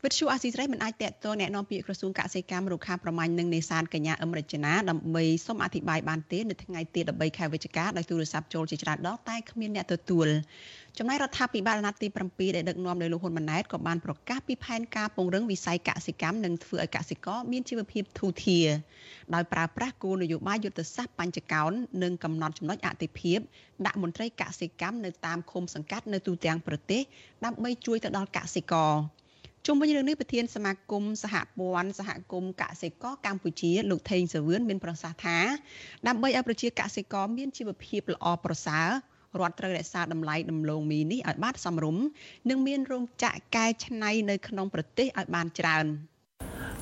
[0.02, 10.28] វិទ្យុអាស៊ីសេរីមិនអាចតកតងแนะនាំពាក្យក្រសួងកសិកម្មរុក្ខាប្រមាញ់និងនេសាទកញ្ញាអឹមរចនាដើម្បីសូមអធិប្បាយបានទេនៅថ្ងៃទី13ខែវិច្ឆិកាដោយទូរស័ព្ទចូលជាច្រើនដងតែគ្មានអ្នកទទួល
[10.97, 18.67] ចំណែករដ្ឋាភិបាលអាណត្តិទី7ដែលដឹកនាំដោយលោកហ៊ុនម៉ាណែតក៏បានប្រកាសពីផែនការពង្រឹងវិស័យកសិកម្មនិងធ្វើឲ្យកសិករមានជីវភាពធូរធារ
[19.33, 21.71] ដោយប្រើប្រាស់គោលនយោបាយយុទ្ធសាស្ត្របញ្ចកោណ
[22.03, 23.39] និងកំណត់ចំណុចអតិភិប
[23.85, 27.01] ដាក់មន្ត្រីកសិកម្មនៅតាមឃុំសង្កាត់នៅទូទាំងប្រទេស
[27.45, 28.93] ដើម្បីជួយទៅដល់កសិករ
[29.65, 35.37] ជុំវិញរឿងនេះប្រធានសមាគមសហព័ន្ធសហគមន៍កសិករកម្ពុជាលោកថេងសាវឿនមានប្រសាសន៍ថា
[36.07, 38.89] ដើម្បីឲ្យប្រជាកសិករមានជីវភាពល្អប្រសើរ
[39.39, 42.03] រដ្ឋត្រូវរក្សាតម្លៃដំឡូងមីនេះឲ្យបានសមរម្យ
[42.49, 45.85] និងមានរោងចក្រកែច្នៃនៅក្នុងប្រទេសឲ្យបានច្រើន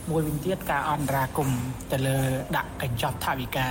[0.10, 1.50] មួយវិញទៀតការអន្តរាគម
[1.92, 2.18] ទៅលើ
[2.58, 3.68] ដាក់កញ្ចប់ថវិកា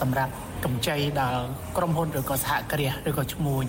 [0.00, 0.32] សម្រាប់
[0.64, 1.42] កម្ចីដល់
[1.76, 3.64] ក្រុមហ៊ុនឬក៏សហគ្រាសឬក៏ឈ្មួញ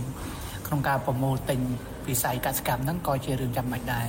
[0.67, 1.59] ក្នុងការប្រមូលទិញ
[2.07, 4.07] វិស័យកសិកម្មហ្នឹងក៏ជារឿងចាំបាច់ដែរ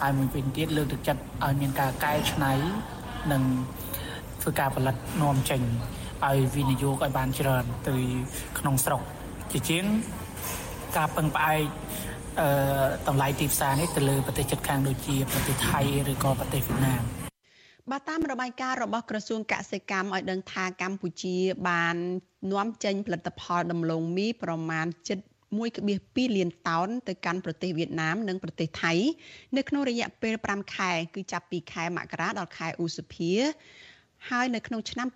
[0.00, 2.52] ហើយមួយវិញទៀតលើកទឹកចិត្តឲ្យមានការកែច្នៃ
[3.32, 3.42] និង
[4.42, 5.62] ធ្វើការផលិតនាំចេញ
[6.26, 7.94] ឲ្យវិនិយោគឲ្យបានច្រើនទៅ
[8.58, 9.02] ក្នុងស្រុក
[9.52, 9.84] ជាជាង
[10.96, 11.62] ការពឹងផ្អែក
[12.40, 12.48] អឺ
[13.08, 15.80] តម្លៃទីផ្សារនេះទៅលើប្រទេសជិតខាងដូចជាប្រទេសថៃ
[16.12, 17.02] ឬក៏ប្រទេសវៀតណាម
[17.90, 21.36] បាទតាមរបាយការណ៍របស់ក្រសួងកសិកម្មឲ្យដឹងថាកម្ពុជា
[21.68, 21.96] បាន
[22.52, 25.18] នាំចេញផលិតផលដំឡូងមីប្រមាណជិត
[25.78, 28.92] 1.2លានតោនទៅកាន់ប្រទេសវៀតណាមនិងប្រទេសថៃ
[29.56, 33.32] នៅក្នុងរយៈពេល5ខែ គឺចាប់ពីខែមករាដល់ខែឧសភា
[34.30, 35.08] ហើយនៅក្នុងឆ្នាំ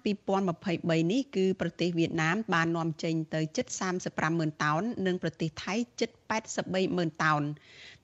[0.53, 3.67] 2023នេះគឺប្រទេសវៀតណាមបាននាំចេញទៅជិត
[4.03, 6.11] 35ម៉ឺនតោននិងប្រទេសថៃជិត
[6.49, 7.43] 83ម៉ឺនតោន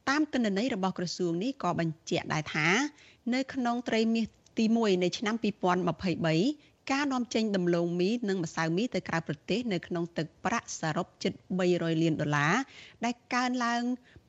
[0.09, 2.69] តាមទិន្នន័យរបស់ក្រសួងនេះក៏បញ្ជាក់ដែរថា
[3.35, 4.27] នៅក្នុងត្រីមាស
[4.59, 5.35] ទី1នៃឆ្នាំ
[6.13, 11.33] 2023ការនាំចេញដំឡូងមីនិងម្សៅមីទៅក្រៅប្រទេសនៅក្នុងទឹកប្រាក់សរុបជិត
[11.69, 12.55] 300លានដុល្លារ
[13.05, 13.83] ដែលកើនឡើង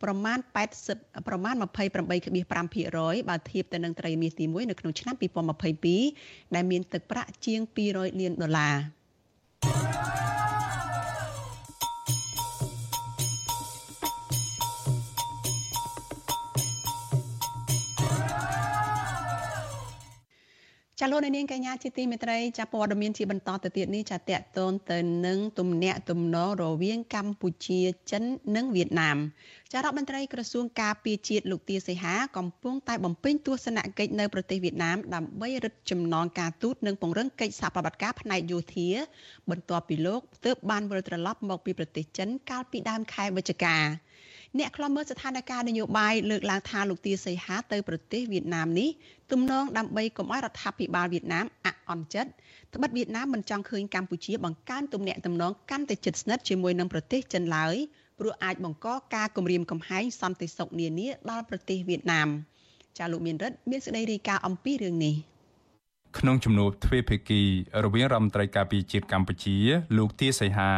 [0.04, 0.38] ប្រមាណ
[0.84, 5.16] 80ប្រមាណ28.5%បើធៀបទៅនឹងត្រីមាសទី1នៅក្នុងឆ្នាំ
[5.84, 8.76] 2022ដែលមានទឹកប្រាក់ជាង200លានដុល្លារ
[21.02, 27.80] ចាលោកនាងកញ្ញាជាទីមេត្រីចាព័ត៌មានជាបន្តទៅទៀតនេះចាតកតូនទៅនឹងទំនាក់ទំនងរវាងកម្ពុជា
[28.12, 28.24] ចិន
[28.56, 29.18] និងវៀតណាម
[29.72, 38.90] ចារដ្ឋមន្ត្រីក្រសួងការពារជាតិលោកទាសីហាកំពុងតែបំពេញទស្សនកិច្ចនៅប្រទេសវៀតណាមដើម្បីរឹតចំណងការទូតនិងពង្រឹងកិច្ចសហប្រតិបត្តិការផ្នែកយោធា
[39.50, 43.78] បន្ទាប់ពីលោកទើបបានវិលត្រឡប់មកពីប្រទេសចិនកាលពីដើមខែវិច្ឆិកា
[44.58, 48.90] អ្នកខ្លំមើលស្ថានភាពនយោបាយលើកឡើងថាលោកទាសីហាទៅប្រទេសវៀតណាមនេះ
[49.32, 52.30] ទំនងដើម្បីកុំឲ្យរដ្ឋាភិបាលវៀតណាមអអន់ចិត្ត
[52.76, 57.76] ត្បិតវៀតណាមមិនចង់ឃើញកម្ពុជាបង្កើនទំនាក់ទំនងកាន់តែជិតស្និទ្ធជាមួយនឹងប្រទេសចិនឡើយ
[58.20, 62.28] ព្រោះអាចបង្កការគំរាមកំហែងសន្តិសុខនានាដល់ប្រទេសវៀតណាម
[62.98, 65.16] ចាលោកមានរិទ្ធមានសេចក្តីរាយការណ៍អំពីរឿងនេះ
[66.20, 67.42] ក្នុងជំនួបទ្វេភាគី
[67.86, 69.56] រវាងរដ្ឋមន្ត្រីការពារជាតិកម្ពុជា
[69.98, 70.72] លោកទាសីហា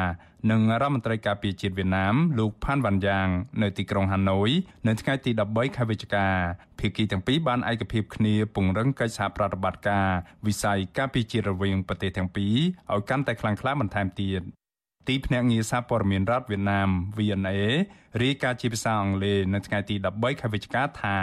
[0.50, 3.28] និងរដ្ឋមន្ត្រីការពារជាតិវៀតណាមលោកផាន់វ៉ាន់យ៉ាង
[3.62, 4.50] នៅទីក្រុងហាណូយ
[4.88, 6.28] នៅថ្ងៃទី13ខែវិច្ឆិកា
[6.80, 10.08] ភាគីទាំងពីរបានឯកភាពគ្នាពង្រឹងកិច្ចសហប្រតិបត្តិការ
[10.48, 12.56] វិស័យការពារជាតិរវាងប្រទេសទាំងពីរ
[12.94, 14.42] ឲ្យកាន់តែខ្លាំងក្លាបន្ថែមទៀត
[15.08, 17.60] ទីភ្នាក់ងារសារព័ត៌មានរដ្ឋវៀតណាម VNA
[18.24, 21.16] រាយការណ៍ជាភាសាអង់គ្លេសនៅថ្ងៃទី13ខែវិច្ឆិកាថា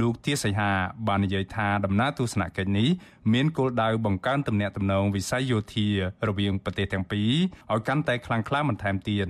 [0.00, 0.70] លោកទាសីហា
[1.08, 2.88] បាននិយាយថាដំណើរទស្សនកិច្ចនេះ
[3.32, 5.88] មានគោលដៅបង្កើនទំនាក់ទំនងវិស័យយោធា
[6.28, 7.32] រវាងប្រទេសទាំងពីរ
[7.72, 9.26] ឲ្យកាន់តែខ្លាំងក្លាបន្ថែមទៀត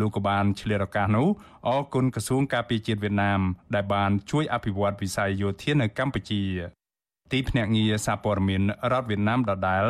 [0.00, 1.28] លោកក៏បានឆ្លៀតឱកាសនោះ
[1.68, 3.40] អរគុណក្រសួងការពារជាតិវៀតណាម
[3.74, 6.42] ដែលបានជួយអភិវឌ្ឍវិស័យយោធានៅកម្ពុជា
[7.32, 8.62] ទីភ្នាក់ងារសារព័ត៌មាន
[8.92, 9.84] រដ្ឋវៀតណាមដដែល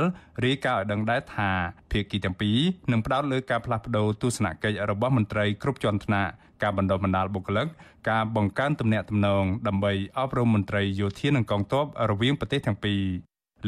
[0.45, 1.51] រាយការណ៍ឲ្យដឹងដែរថា
[1.91, 2.59] ភាគីទាំងពីរ
[2.93, 6.31] នឹងផ្ដោតលើការផ្លាស់ប្តូរទស្សនកិច្ចរបស់មន្ត្រីគ្រប់ជាន់ថ្នាក់
[6.63, 7.67] ការបណ្ដុះបណ្ដាលបុគ្គលិក
[8.11, 13.01] ការបង្កើនទំនាក់ទំនងដើម្បីអប់រំមន្ត្រីយោធានិងកងទ័ពរវាងប្រទេសទាំងពីរ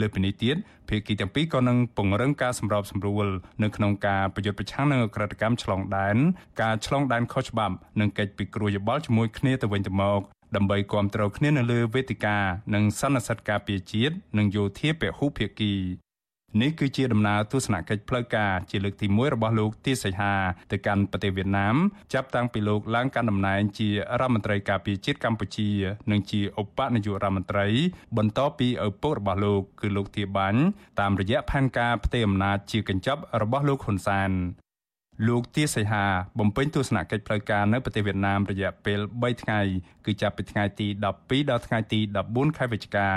[0.01, 0.57] លើពីនេះទៀត
[0.89, 3.27] ភាគីទាំងពីរក៏នឹងពង្រឹងការសម្របសម្រួល
[3.63, 6.17] នៅក្នុងការប្រយុទ្ធប្រឆាំងនឹងអក្រិតកម្មឆ្លងដែន
[6.63, 10.21] ការឆ្លងដែនខុសច្បាប់និងកិច្ចពិគ្រោះយោបល់ជាមួយគ្នាទៅវិញទៅមក
[10.57, 12.37] ដើម្បីគ្រប់គ្រងគ្នានៅលើវេទិកា
[12.75, 15.75] និងសន្និសីទការពារជាតិនិងយោធាពហុភាគី
[16.63, 20.35] នេះគឺជាដំណើរទស្សនកិច្ចផ្លូវការជាលើកទី1របស់លោកទាសីហា
[20.73, 21.77] ទៅកាន់ប្រទេសវៀតណាម
[22.13, 25.71] ចាប់តាំងពីលោកឡើងកាន់តំណែងជារដ្ឋមន្ត្រីការពារជាតិកម្ពុជា
[26.11, 27.67] និងជាឧបនាយករដ្ឋមន្ត្រី
[28.17, 30.61] បន្តពីឪពុករបស់លោកគឺលោកទាបាញ់
[31.01, 34.33] តាមរយៈផែនការផ្ទេរអំណាចជាកញ្ចប់របស់លោកហ៊ុនសែន
[35.27, 36.05] លោកទាសីហា
[36.39, 39.61] បំពេញទស្សនកិច្ចផ្លូវការនៅប្រទេសវៀតណាមរយៈពេល3ថ្ងៃ
[40.07, 43.11] គឺចាប់ពីថ្ងៃទី12ដល់ថ្ងៃទី14ខែវិច្ឆិកា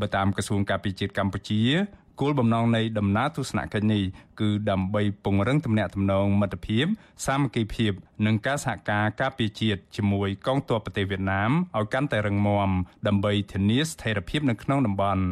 [0.00, 1.62] បើតាមក្រសួងការពារជាតិកម្ពុជា
[2.20, 4.02] គោលបំណងនៃដំណើរទស្សនកិច្ចនេះ
[4.40, 6.86] គឺដើម្បីពង្រឹងទំនាក់ទំនងមិត្តភាព
[7.26, 7.92] សាមគ្គីភាព
[8.26, 12.70] និងការសហការការពារជាតិជាមួយកងទ័ពប្រទេសវៀតណាមឲ្យកាន់តែរឹងមាំ
[13.06, 15.24] ដើម្បីធានាស្ថិរភាពនៅក្នុងតំបន់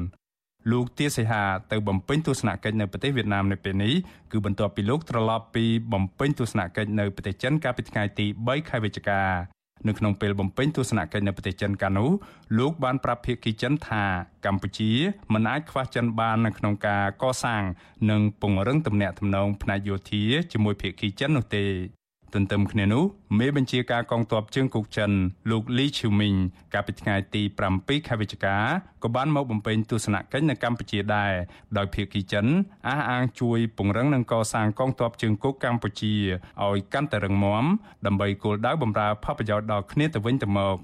[0.71, 3.95] លោកទាសីហាទៅបំពេញទស្សនកិច្ចនៅប្រទេសវៀតណាមនៅពេលនេះ
[4.33, 9.23] គឺបន្ទាប់ពីលោកត្រឡប់ពីបំពេញទស្សនកិច្ចនៅប្រទេសចិនកាលពីថ្ងៃទី3ខែវិច្ឆិកា
[9.89, 12.11] នៅក្នុងពេលបំពេញទស្សនកិច្ចនៅប្រទេសចិនកាលនោះ
[12.59, 14.05] លោកបានប្រាប់ភាគីចិនថា
[14.47, 14.93] កម្ពុជា
[15.33, 17.63] មិនអាចខ្វះចិនបាននៅក្នុងការកសាង
[18.11, 20.23] និងពង្រឹងទំនាក់ទំនងផ្នែកយោធា
[20.53, 21.65] ជាមួយភាគីចិននោះទេ
[22.35, 23.05] ទន្ទឹមគ្នានោះ
[23.39, 25.11] មេបញ្ជាការកងទ័ពជើងគោកចិន
[25.51, 26.35] លោកលីឈូមីង
[26.75, 27.43] កាលពីថ្ងៃទី
[27.75, 28.57] 7ខែវិច្ឆិកា
[29.03, 31.33] ក៏បានមកបំពេញទស្សនកិច្ចនៅកម្ពុជាដែរ
[31.77, 32.47] ដោយភាគីចិន
[32.89, 36.15] អះអាងជួយពង្រឹងនិងកសាងកងទ័ពជើងគោកកម្ពុជា
[36.65, 37.65] ឲ្យកាន់តែរឹងមាំ
[38.07, 40.77] ដើម្បីគោលដៅបម្រើផលប្រយោជន៍ដល់គ្នាទៅវិញទៅមក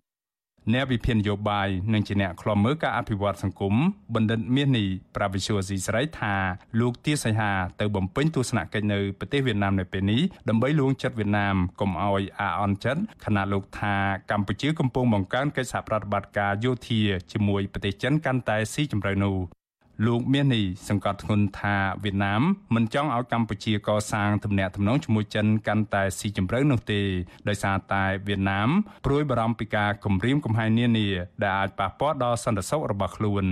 [0.72, 3.74] អ្នកវិភាគនយោបាយនិងជាអ្នកខ្លំមើលការអភិវឌ្ឍសង្គម
[4.14, 6.34] បណ្ឌិតមាសនេះប្រាវិសុវស៊ីស្រីថា
[6.80, 13.94] លោកទាសីហាទៅបំពេញទស្សនកិច្ចនៅប្រទេសវៀតណាមនៅពេលនេះដើម្បីលួងចិត្តវៀតណាមកុំឲ្យអាអន់ចិត្តខណៈលោកថា
[14.30, 17.00] កម្ពុជាកំពុងបង្កើនកិច្ចសហប្រតិបត្តិការយោធា
[17.32, 19.59] ជាមួយប្រទេសចិនកាន់តែស៊ីជម្រៅនោះ
[20.06, 22.42] លោកមាននេះសង្កត់ធ្ងន់ថាវៀតណាម
[22.74, 27.00] មិនចង់ឲ្យកម្ពុជាកសាងទំនាក់ទំនងជាមួយចិនកាន់តែស៊ីជម្រៅនោះទេ
[27.48, 28.68] ដោយសារតែវៀតណាម
[29.06, 31.08] ព្រួយបារម្ភពីការគំរាមកំហែងនានា
[31.42, 33.44] ដែលអាចប៉ះពាល់ដល់សន្តិសុខរបស់ខ្លួន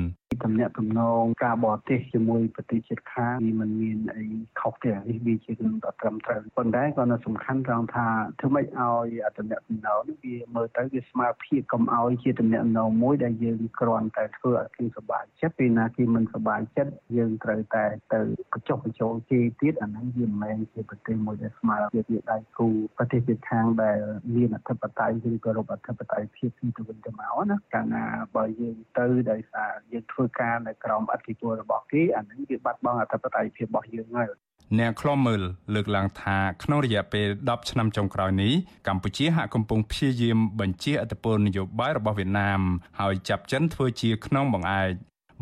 [0.45, 4.25] ទំនាក់ទំនងការបរទេសជាមួយប្រទេសជិតខាងវាមិនមានអី
[4.61, 8.07] ខុសទេនេះវាជារឿងដ៏ត្រឹមត្រូវប៉ុន្តែក៏នៅសំខាន់ត្រង់ថា
[8.41, 9.07] ធ្វើម៉េចឲ្យ
[9.39, 18.21] ទំនាក់ទំនងនេះវាមើលទៅវាស្មើភាពកុំឲ្យជាទំនាក់ទំនងមួយដែលយើងគ្រាន់តែធ្វើឲ្យគេសប្បាយចិត្តពេលណាគេមិនសប្បាយចិត្តយើងត្រូវតែទៅ
[18.53, 23.99] បញ្ចុះបញ្ចូលគេទៀតអាហ្នឹងវាមិនមែនជាប្រទេសមួយដែលស្មើភាពវាដៃគូប្រទេសជិតខាងដែល
[24.35, 28.05] មានអធិបតេយ្យឬក៏របបអធិបតេយ្យភាពទៅវិញទៅមកណាកាលណា
[28.37, 34.31] បើយើងទៅដោយសារយើងធ្វើការនៅក្រោមអធិបុលរបស់គេអានឹងវាបាត់បង់អធិបតេយ្យភាពរបស់យើងហើយ
[34.79, 35.43] អ្នកខ្លំមើល
[35.75, 38.53] លើកឡើងថាក្នុងរយៈពេល10ឆ្នាំចុងក្រោយនេះ
[38.89, 42.61] កម្ពុជាហាក់កំពុងព្យាយាមបញ្ជាអធិបុលនយោបាយរបស់វៀតណាម
[43.01, 44.91] ហើយចាប់ចិនធ្វើជាខ្នងបង្អែក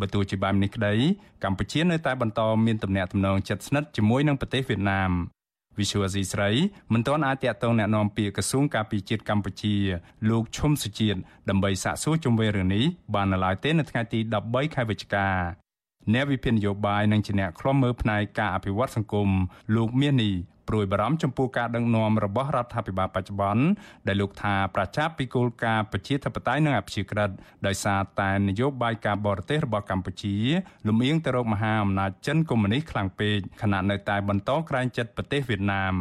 [0.01, 0.95] បើទោះជាបែបនេះក្តី
[1.45, 5.11] កម្ពុជានៅតែបន្តមានទំនាក់ទំនងជិតស្និទ្ធជាមួយនឹងប្រទេសវៀតណាម
[5.80, 6.50] វិសុវស៊ីស្រី
[6.94, 9.76] មិនទាន់អាចតាក់ទងแนะនាំពាក្យក្រសួងការពារជាតិកម្ពុជា
[10.30, 15.28] លោកឈុំសុជាតិដើម្បីសាកសួរជុំវិញរឿងនេះបាននៅឡើយទេនៅថ្ងៃទី13ខែវិច្ឆិកា
[16.14, 19.30] អ្នកវិភាគនយោបាយនិងជាអ្នកខ្លំមើលផ្នែកការអភិវឌ្ឍសង្គម
[19.76, 20.34] លោកមាសនេះ
[20.69, 23.65] ព្រួយបារម្ភចំពោះការដឹកនាំរបស់រដ្ឋាភិបាលបច្ចុប្បន្ន
[24.07, 27.31] ដែលលោកថាប្រជាពីគោលការណ៍ប្រជាធិបតេយ្យនិងអព្យាក្រឹត
[27.67, 30.37] ដោយសារតែនយោបាយការបរទេសរបស់កម្ពុជា
[30.87, 35.97] លំអៀងទៅរកមហាអំណាចចិនកុម្មុយនីសខ្លាំងពេកខណៈនៅតែបន្តក្រែងចិត្តប្រទេសវៀតណាម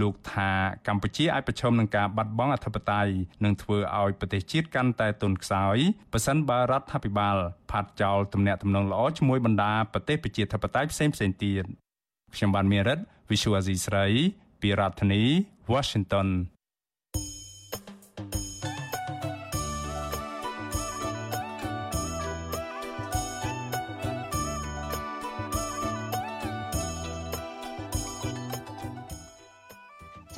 [0.00, 0.50] លោកថា
[0.88, 3.12] កម្ពុជាអាចប្រឈមនឹងការបាត់បង់អធិបតេយ្យ
[3.44, 5.78] និងធ្វើឲ្យប្រទេសជាតិកាន់តែទន់ខ្សោយ
[6.12, 7.36] ប៉ះសិនបើរដ្ឋាភិបាល
[7.70, 11.64] ផាត់ចោលទំនាក់ទំនងល្អជាមួយបណ្ដាប្រទេសប្រជាធិបតេយ្យផ្សេងៗទៀត
[12.34, 12.98] ខ្ញុំបានមេរិត
[13.30, 14.06] Visual Asia ស្រី
[14.60, 15.22] ពីរដ្ឋធានី
[15.72, 16.28] Washington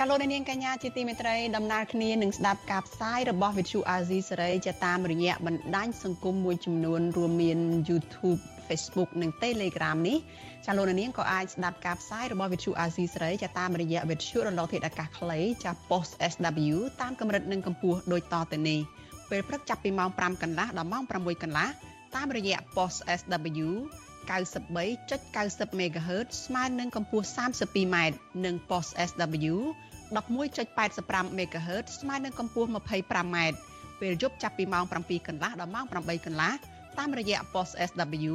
[0.03, 10.19] ាលោកនាងកញ្ញាជាទីមេត្រីដំណើរគ្នានឹងស្ដាប់ការផ្សាយរបស់ Vithu Azizi សេរីជាតាមរយៈបណ្ដាញសង្គមមួយចំនួនរួមមាន YouTube Facebook និង Telegram នេះ
[10.67, 18.81] ចាលោកនាងក៏អាចស្ដាប់ការផ្សាយរបស់ Vithu Azizi សេរីជាតាមរយៈ Vithu រលកធាតុអាកាសខ្លីចា Post SW តាមកម្រិតនិងកម្ពស់ដូចតទៅនេះ
[19.31, 21.69] ពេលព្រឹកចាប់ពីម៉ោង5កន្លះដល់ម៉ោង6កន្លះ
[22.17, 23.69] តាមរយៈ Post SW
[24.31, 27.97] 93.90 MHz ស្មើនឹងកម្ពស់ 32m
[28.45, 29.55] និង Post SW
[30.17, 33.37] 11.85 MHz ស្មើនឹងកម្ពស់ 25m
[34.01, 36.53] ពេលយប់ចាប់ពីម៉ោង7កន្លះដល់ម៉ោង8កន្លះ
[36.99, 38.35] តាមរយៈ Post SW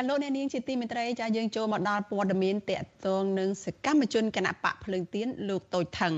[0.00, 6.14] ចាលោកអ្នកនាងជាទីមេត្រីចាយើងចូលមកដល់ព័ត៌មានតកតងនឹងសកម្មជនគណៈបកភ្លើងទៀនលោកតូចថង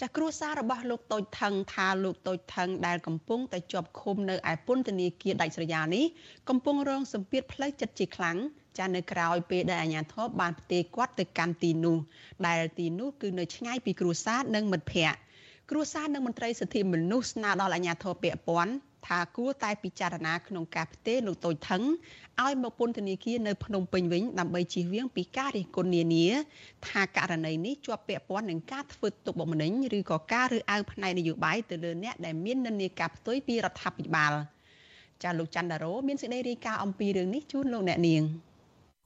[0.00, 6.04] ចាគ្រួសាររបស់លោកតូចថងថាលោកតូចថងដែលកំពុងតែជាប់ឃុំនៅឯពន្ធនាគារដាច់ស្រយាលនេះ
[6.48, 8.36] កំពុងរងសម្ពាធផ្លូវចិត្តជាខ្លាំង
[8.78, 11.96] ចានៅក្រៅពេលដែលអាជ្ញាធរបានផ្ទេរគាត់ទៅកាន់ទីនោះ
[12.46, 15.18] ដែលទីនោះគឺនៅឆ្ងាយពីគ្រួសារនិងមិត្តភ័ក្តិ
[15.70, 18.72] គ្រួសារនិងមន្ត្រីសិទ្ធិមនុស្សស្នើដល់អាជ្ញាធរពាក់ព័ន្ធ
[19.06, 21.82] ថាគួរតែពិចារណាក្នុងការផ្ទេរលោកតូចថង
[22.42, 26.26] ឲ្យមកពន្ធនាគារនៅភ្នំពេញវិញដើម្បីជៀសវាងពីការរិះគន់នានា
[26.88, 34.32] ថាករណីនេះជាប់ពាក់ព័ន្ធនឹងការធ្វើទុកបុកម្នេញឬក៏ការរើសអើងផ្នែកនយោបាយទៅលើអ្នកដែលមាននិន្នាការផ្ទុយពីរដ្ឋាភិបាល
[35.22, 38.22] ចាលោកច័ន្ទដារ៉ូមានសេចក្តីរាយការណ៍អំពីរឿងនេះជូនលោកអ្នកនាង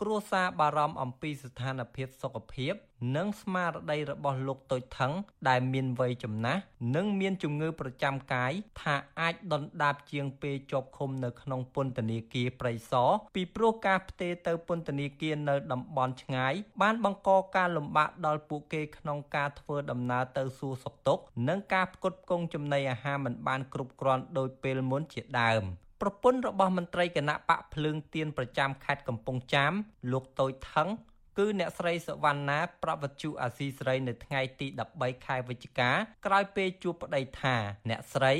[0.01, 2.75] គ្រួសារបារម្ភអំពីស្ថានភាពសុខភាព
[3.17, 5.13] និងស្មារតីរបស់លោកតូចថង
[5.49, 6.61] ដែលមានវ័យចំណាស់
[6.97, 25.65] និងមានជំងឺប្រចាំកាយថាអាចដុនដាបជាងពេលជាប់ឃុំនៅក្នុងពន្ធនាគារព្រៃសរពីព្រោះការផ្ទេរទៅពន្ធនាគារនៅតំបន់ឆ្ងាយបានបង្កការលំបាកដល់ពួកគេក្នុងការធ្វើដំណើរទៅសួរសុខទុក្ខនិងការផ្គត់ផ្គង់ចំណីអាហារមិនបានគ្រប់គ្រាន់ដោយពេលមុនជាដើម
[26.01, 29.73] ប្រពន្ធរបស់មន្ត្រីគណៈបកភ្លើងទៀនប្រចាំខេត្តកំពង់ចាម
[30.13, 30.89] លោកតូចថង
[31.38, 34.66] គឺអ្នកស្រីសវណ្ណាប្រវត្តិជអាស៊ីសេរីនៅថ្ងៃទី
[34.97, 35.90] 13ខែវិច្ឆិកា
[36.27, 37.57] ក្រោយពេលជួបប្តីថា
[37.90, 38.35] អ្នកស្រី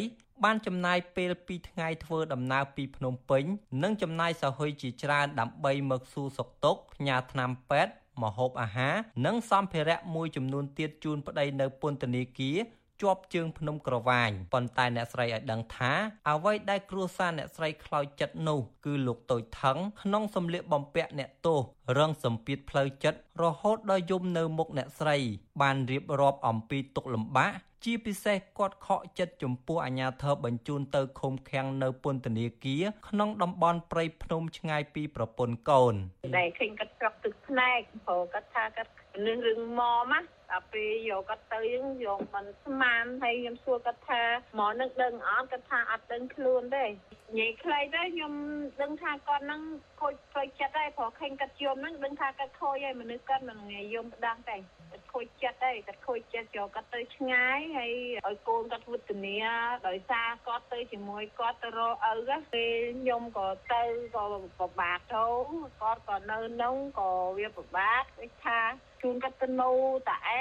[0.45, 3.45] បានចំណាយពេល2ថ្ងៃធ្វើដំណើរពីភ្នំពេញ
[3.83, 8.95] និងចំណាយសហុយជាច្រើនដើម្បីមកសួរសុខទុក្ខផ្ញើថ្នាំពេទ្យម្ហូបអាហារ
[9.27, 12.59] និងសម្ភារៈមួយចំនួនទៀតជូនប្តីនៅពន្ធនាគារ
[13.03, 15.93] ជាប់ជើងភ្នំក្រវាញប៉ុន្តែអ្នកស្រីឲ្យដឹងថា
[16.31, 21.61] អ្វីដែលគ្រួសារអ្នកស្រីខ្លោចចិត្តនោះគឺលោកតូចថងក្នុងសម្លៀកបំពាក់អ្នកទោស
[21.99, 25.17] រងសម្ពាធផ្លូវចិត្តរហូតដល់យំនៅមុខអ្នកស្រី
[25.61, 27.53] បានរៀបរាប់អំពីទុកលំបាក
[27.85, 35.95] ជាពិសេសគាត់ខកចិត្តចំពោះអាញាធរបញ្ជូនទៅឃុំឃាំងនៅពន្ធនាគារក្នុងតំបន់ព្រៃភ្នំឆ្ងាយពីប្រពន្ធកូន
[36.39, 38.91] ដែលឃើញគាត់ស្រក់ទឹកភ្នែកព្រោះគាត់ថាគាត់
[39.27, 48.35] នឹងរឿងមកណា ដល់ពេលយកគាត់ទៅយើងយកមិនស្មានហើយខ្ញុំសួរគាត់ថាហ្មងនឹងដឹងអត់គាត់ថាអត់ដឹងខ្លួនទេនិយាយខ្លីទៅខ្ញុំ
[48.83, 49.63] ដឹងថាគាត់នឹង
[50.01, 54.57] ខូចផ្លូវចិត្តហើយព្រោះឃើញគាត់យំហ្នឹងដឹងថាគាត់ខូចហើយមនុស្សគាត់មិនងាយយំផ្ដាំងទេ
[54.91, 57.93] គាត់ខូចចិត្តហើយគាត់ខូចចិត្តយកគាត់ទៅឆ្ងាយហើយ
[58.27, 59.37] ឲ្យកូនគាត់វឌ្ឍនា
[59.89, 63.83] ដោយសារគាត់ទៅជាមួយគាត់ទៅរកឪពេលខ្ញុំក៏ទៅ
[64.17, 64.25] ក៏
[64.59, 65.25] ពិបាកទៅ
[65.81, 68.61] គាត់ក៏នៅនោះក៏វាពិបាកដូចថា
[69.03, 69.71] ជូនគាត់ទៅនៅ
[70.09, 70.41] តែឯ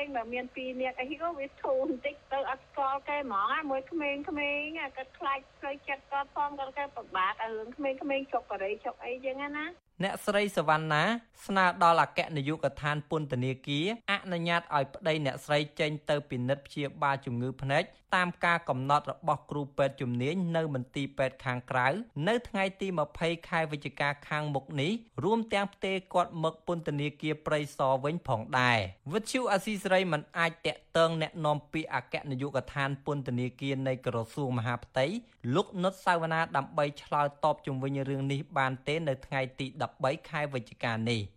[0.00, 4.60] ងបើមានពីរនាក់អីក៏វាធូរបន្តិចទៅអត់ស្គាល់គេហ្មងមួយក្មេងក្មេង
[4.96, 9.64] គាត់ខ្លាចផ្លូវចិត្តគាត់ផងគាត់គេពិបាករឿងក្មេងក្មេងចុកកូរ៉េចុកអីចឹងណា
[10.03, 11.03] អ្នកស្រីសវណ្ណា
[11.47, 17.83] ស្នើដល់អគ្គនាយកដ្ឋានពន្ធនាគារអនុញ្ញាតឲ្យប្តីអ្នកស្រីចេញទៅពិនិត្យព្យាបាលជំងឺភ្នែក
[18.15, 21.87] តាមការកំណត់របស់គ្រូពេទ្យជំនាញនៅមន្ទីរពេទ្យខាងក្រៅ
[22.27, 24.91] នៅថ្ងៃទី20ខែវិច្ឆិកាខាងមុខនេះ
[25.23, 28.79] រួមទាំងផ្ទេរគាត់មកពន្ធនាគារព្រៃសរវិញផងដែរ
[29.13, 35.05] វិទ្យុអាស៊ីសេរីមិនអាចតាក់ទងแนะនាំពាក្យអគ្គនាយកដ្ឋានពន្ធនាគារនៃក្រសួងមហាផ្ទៃ
[35.52, 39.66] លោកនុតសាវណ្ណាដើម្បីឆ្លើយតបជំវិញរឿងនេះបានទេនៅថ្ងៃទី
[39.98, 41.33] 13ខែវិច្ឆិកានេះម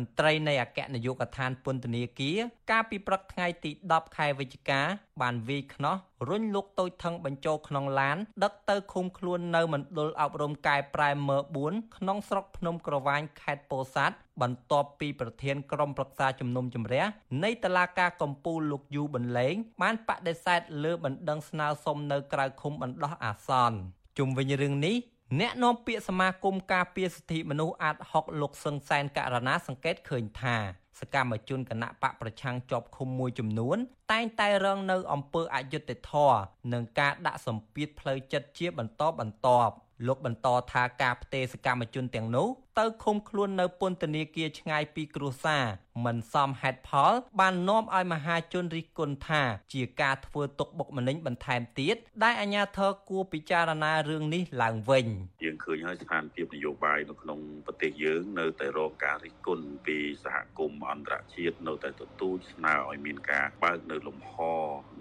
[0.00, 2.38] ន្ត្រីនៃអគ្គនាយកដ្ឋានពន្ធនាគារ
[2.70, 4.80] កាលពីព្រឹកថ្ងៃទី10ខែវិច្ឆិកា
[5.22, 5.96] បានវាយខ្នោះ
[6.28, 17.04] រុញលោកតូចថងបញ្ចូលក្នុងឡាន ដឹកទៅឃុំខ្លួននៅមណ្ឌលអប់រំកែប្រែមើ4ក្នុងស្រុកភ្នំក្រវាញខេត្តពោធិ៍សាត់បន្ទាប់ពីប្រធានក្រុមប្រឹក្សាជំនុំជម្រះ
[17.44, 23.78] នៃតុលាការកំពូលលោកយូបន្លែងបានបដិសេធលើបណ្ដឹងស្នើសុំនៅក្រៅឃុំបណ្ដោះអាសន្ន
[24.18, 24.96] ជុំវិញរឿងនេះ
[25.40, 30.56] អ្នកនាំពាក្យសមាគមការពារសិទ្ធិមនុស្សអាត6លោកសឹងសែនករណាសង្កេតឃើញថា
[31.00, 33.78] សកម្មជនគណៈបកប្រឆាំងជាប់ឃុំមួយចំនួន
[34.12, 36.40] តែងតែរងនៅអំពើអយុត្តិធម៌
[36.72, 39.74] និងការដាក់សម្ពាធផ្លូវចិត្តជាបន្តបន្ទាប់
[40.06, 45.64] លោកបន្តថាការផ្ទេរសកម្មជនទាំងនោះ ទៅឃុំខ្លួននៅពន្ធនាគារឆ្ងាយពីគ្រួសារ
[46.04, 49.42] មិនសមហេតុផល បាននាំឲ្យមហាជនរិះគន់ថា
[49.74, 55.06] ជាការធ្វើទុកបុកម្នេញបន្ថែមទៀតដែលអាជ្ញាធរគួរពិចារណារឿងនេះឡើងវិញ
[55.44, 64.34] យើងឃើញហើយស្ថានភាពនយោបាយនៅក្នុងប្រទេសយើងនៅតែរងការរិះគន់ពីសហគមន៍អន្តរជាតិនៅតែទទូចស្នើឲ្យមានការបើកនៅលំហ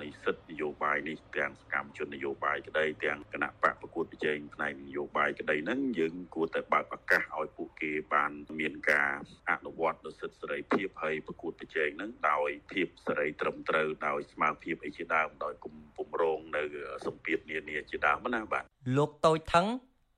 [0.02, 9.12] នៃសិទ្ធិនយោបាយនេះទាំងសកម្មជននយោបាយក្តីទាំងគណៈបកប្រកួតប្រជែងផ្នែកនយោបាយក្តីហ្នឹងយើងគួរតែបើកឱកាសឲ្យពួកគេបានមានការ
[9.50, 16.64] អនុវត្តនូវសិទ្ធិសេរីភាពហើយប្រកួតប្រជែងហ្នឹងដោយភាពសេរីត្រឹមត្រូវដោយស្មារតីអីជាដើមដោយគុំពំរងនៅ
[17.06, 18.64] សម្ពាធនានាជាដើមណាបាទ
[18.98, 19.68] លោកតូចថង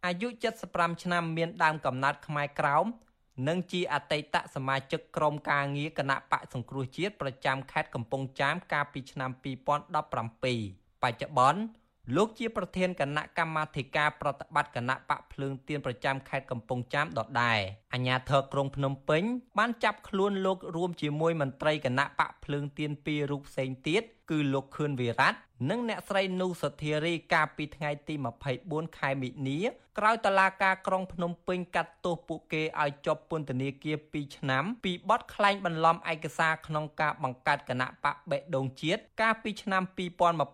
[0.05, 0.27] អាយុ
[0.65, 2.85] 75ឆ្នាំមានដើមកំណត់ខ្មែរក្រោម
[3.47, 11.61] និងជាអតីតសមាជិកក្រុមការងារគណៈបកសង្គ្រោះជាតិប្រចាំខេត្តកំពង់ចាមកាលពីឆ្នាំ2017បច្ចុប្បន្ន
[12.15, 17.59] លោកជាប្រធានគណៈកម្មាធិការប្រតិបត្តិគណៈបកភ្លើងទៀនប្រចាំខេត្តកំពង់ចាមដដែល
[17.93, 19.23] អាជ្ញាធរក្រុងភ្នំពេញ
[19.57, 25.29] បានចាប់ខ្លួនលោករួមជាមួយមន្ត្រីគណៈបកភ្លើងទៀនពីររូបផ្សេងទៀត គឺលោកខឿនវិរៈ
[25.69, 28.15] និងអ្នកស្រីនូសធារីកាលពីថ្ងៃទី
[28.55, 29.59] 24ខែមិនិនា
[29.97, 39.83] ក្រោយតឡាការក្រុងភ្នំពេញកាត់ទោសពួកគេឲ្យជាប់ពន្ធនាគារ2ឆ្នាំពីបទក្លែងបន្លំឯកសារក្នុងការបង្កើតគណៈបកបេដងជាតិកាលពីឆ្នាំ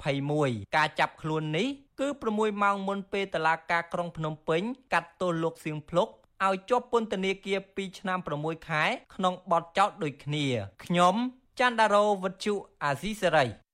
[0.04, 1.68] 2021ការចាប់ខ្លួននេះ
[2.00, 4.62] គឺ6ម៉ោងមុនពេលតឡាការក្រុងភ្នំពេញ
[4.94, 6.10] កាត់ទោសលោកសៀងភ្លុក
[6.44, 8.84] ឲ្យជាប់ពន្ធនាគារ2ឆ្នាំ6ខែ
[9.16, 10.46] ក្នុងបទចោទដូចគ្នា
[10.86, 11.16] ខ្ញុំ
[11.60, 12.54] ច័ន្ទដារោវុទ្ធុ
[12.84, 13.65] អាស៊ីសេរី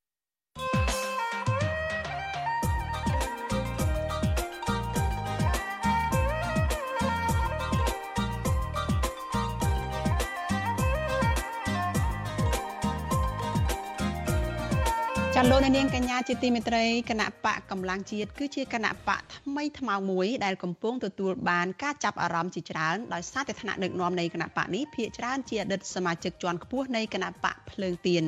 [15.63, 28.23] លោកនាងកញ្ញាជាទីមេត្រីគណៈបកកម្លាំងជាតិគឺជាគណៈបកថ្មីថ្មោងមួយដែលកំពុងទទួលបានការចាប់អារម្មណ៍ជាច្រើនដោយសារតែឋានៈដឹកនាំនៃគណៈបកនេះភាកច្រើនជាអតីតសមាជិកជាន់ខ្ពស់នៃគណៈបកភ្លើងទៀន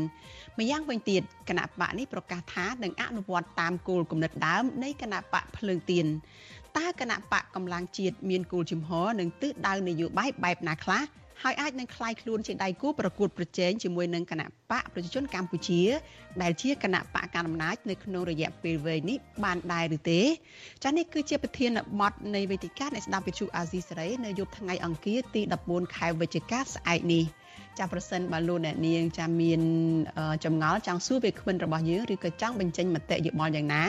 [0.59, 6.05] ម្យ៉ាងវិញទៀតគណៈបកនេះប្រកាសថានឹងអនុវត្តតាមគោលគំនិតដើមនៃគណៈបកភ្លើងទៀន
[6.77, 15.82] តើគណៈបកកម្លាំងជាតិមានគោលជំហរនិងទិសដៅនយោបាយបែបណាខ្លះ ហើយអាចនឹងคล้ายខ្លួនជាដៃគូប្រកួតប្រជែងជាមួយនឹងគណៈបកប្រជាជនកម្ពុជា
[16.42, 20.20] ដែលជាគណៈបកកណ្ដាលអំណាចនៅក្នុងរយៈពេលវែងនេះបានដែរឬទេ
[20.82, 21.70] ចា៎នេះគឺជាប្រធាន
[22.00, 27.24] បទនៃវេទិកានៃស្ដាប់វិទ្យុអាស៊ីសេរីនៅយប់ថ្ងៃអង្គារទី14ខែវិច្ឆិកាស្អែកនេះ។
[27.79, 29.61] ចាប្រសិនបើលោកអ្នកនាងចាមាន
[30.45, 33.83] ចម្ងល់ចង់សួរវាគ្មិនរបស់យើងឬក៏ចង់បញ្ចេញមតិយោបល់យ៉ាងណា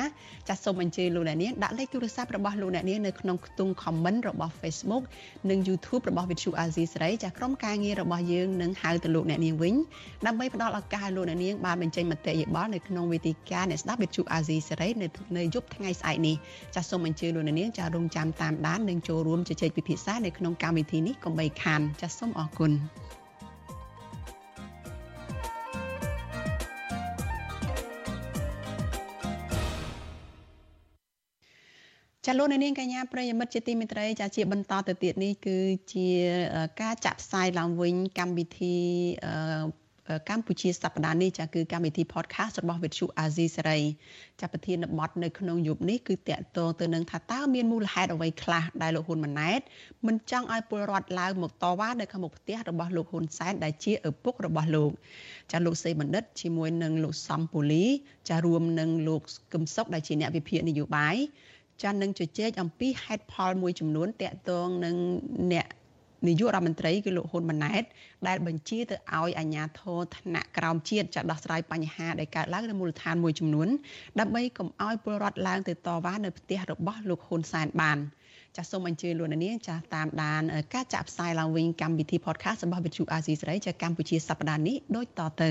[0.48, 5.04] ចាសូមអញ្ជើញលោកអ្នកនាងដាក់លេខទូរស័ព្ទរបស់លោកអ្នកនាងនៅក្នុងខ្ទង់ comment របស់ Facebook
[5.50, 9.74] និង YouTube របស់ Vithu Azizi សេរីចាក្រុមការងាររបស់យើងនឹងហៅទៅលោកអ្នកនាងវិញ
[10.26, 15.06] ដើម្បីផ្ដល់ឱកាសឲ្យលោកអ្នកនាងបានបញ្ចេញមតិយោបល់នៅក្នុងវេទិកាអ្នកស្ដាប់ Vithu Azizi សេរីនៅ
[15.36, 16.36] នៅយប់ថ្ងៃស្អែកនេះ
[16.74, 22.72] ចាសូមអញ្ជើញលោកអ្នកនាងចារងចាំតាមដាននិងចូលរួមជជែកពិភាក្សានៅក្នុងកម្មវិធីនេះកុំបីខានចាសូមអរគុណ
[32.26, 35.56] ចាលោកនាងកញ្ញាប្រិយមិត្តជាទីមេត្រីចាជាបន្តទៅទៀតនេះគឺ
[35.92, 36.08] ជា
[36.80, 38.76] ការចាក់ផ្សាយឡើងវិញកម្មវិធី
[40.28, 43.80] កម្ពុជាសប្តាហ៍នេះចាគឺកម្មវិធី podcast របស់ Vithu Azizi សេរី
[44.40, 49.60] ចាប្រធានបទនៅក្នុងយប់នេះគឺតកតងទៅនឹងថាតើមានមូលហេតុអ្វីខ្លះដែលលោកហ៊ុនម៉ាណែត
[50.06, 54.90] មិនចង់ឲ្យពលរដ្ឋឡើងមកតវ៉ានៅខាងមុខផ្ទះរបស់លោកហ៊ុនសែនដែលជាឪពុករបស់លោក
[55.52, 57.84] ចាលោកសេបណ្ឌិតជាមួយនឹងលោកសំពូលី
[58.28, 59.22] ចារួមនឹងលោក
[59.52, 61.16] កឹមសុខដែលជាអ្នកវិភាគនយោបាយ
[61.82, 64.96] ចានឹងជជែកអំពីហេតុផលមួយចំនួនតាក់ទងនឹង
[65.52, 65.66] អ្នក
[66.28, 67.82] នាយករដ្ឋមន្ត្រីគឺលោកហ៊ុនម៉ាណែត
[68.28, 73.68] ដែលបញ្ជាទៅឲ្យអាជ្ញាធរថ្នាក់ក្រោមជាតិចាត់ដោះស្រាយបញ្ហាដែលកើតឡើងនៅមូលដ្ឋានមួយចំនួន
[74.20, 77.98] ដើម្បីកុំឲ្យពលរដ្ឋឡើងទៅតវ៉ានៅផ្ទះរបស់លោកហ៊ុនសែនបាន
[78.56, 80.42] ចាសសូមអញ្ជើញលោកនាងចាសតាមដាន
[80.74, 85.50] ការចាក់ផ្សាយឡើងវិញកម្មវិធី podcast របស់វិទ្យុអាស៊ីសេរីចាកម្ពុជាសប្តាហ៍នេះដូចតទៅ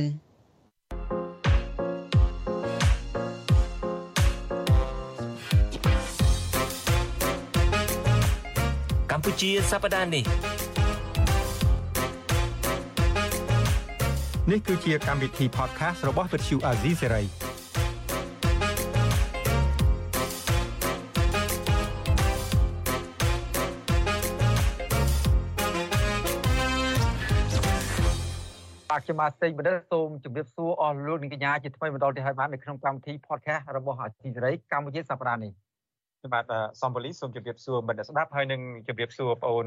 [9.23, 10.23] កម្ពុជាសប្តាហ៍នេះ
[14.51, 17.25] នេះគឺជាកម្មវិធី podcast របស់ Vuthu Azizi Serai
[28.89, 35.53] បាទខ្ញុំបាទសេងបណ្ឌិតសូមជម្រាបសួរអស់លោកនាងកញ្ញាជាថ្មីបន្តទៀតហើយបាទនៅក្នុងកម្មវិធី podcast របស់អាស៊ីសេរីកម្ពុជាសប្តាហ៍នេះ
[36.33, 36.43] បាទ
[36.81, 39.65] សំពូលីសូមជម្រាបសួរបណ្ឌិតស្ដាប់ហើយនឹងជម្រាបសួរបងអូន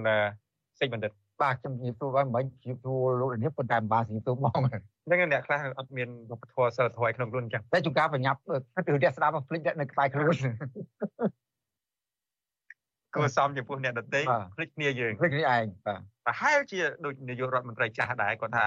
[0.81, 8.39] សេចបណ្ឌិតបាទខ្ញុំជម្រាបសួរបាទមិនជម្រាបសួរលោកនេះប៉ុន្តែមិនបានជម្រាបសួរបងហ្នឹងអ្នកខ្លះអត់មានវប្បធម៌សិលធម៌ក្នុងខ្លួនអញ្ចឹងតែជួនកាលប្រញាប់
[8.87, 10.37] ទៅរយៈស្ដាប់ភ្លេចនៅខ្សែខ្លួន
[13.15, 14.21] គួរសមចំពោះអ្នកដទៃ
[14.55, 18.67] ភ្លេចគ្នាយើងភ្លេចគ្នាឯងបាទប្រហែលជាដូចនាយករដ្ឋមន្ត្រីចាស់ដែរគាត់ថា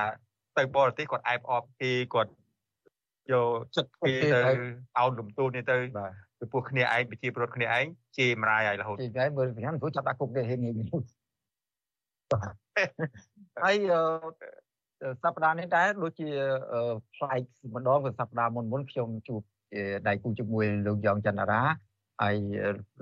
[0.57, 2.31] ទៅបរទេសគាត់អែបអបគេគាត់
[3.31, 4.53] យកចិត្តគេទៅ
[4.97, 5.77] អោនលំទូននេះទៅ
[6.39, 7.85] ពីព្រោះគ្នាឯងប្រជាពលរដ្ឋគ្នាឯង
[8.17, 10.73] ជេរមរាយហើយរហូតជេរហើយមើលពីហ្នឹងព្រោះចាប់ដាក់គុកទេហេងងាយ
[13.63, 13.75] ហើយ
[15.23, 16.29] សប្តាហ៍នេះដែរដូចជា
[17.15, 17.41] ផ្លែក
[17.75, 19.41] ម្ដងសប្តាហ៍មុនមុនខ្ញុំជួប
[20.07, 21.61] ដៃគូជាមួយលោកយ៉ងច័ន្ទរា
[22.21, 22.35] ហើយ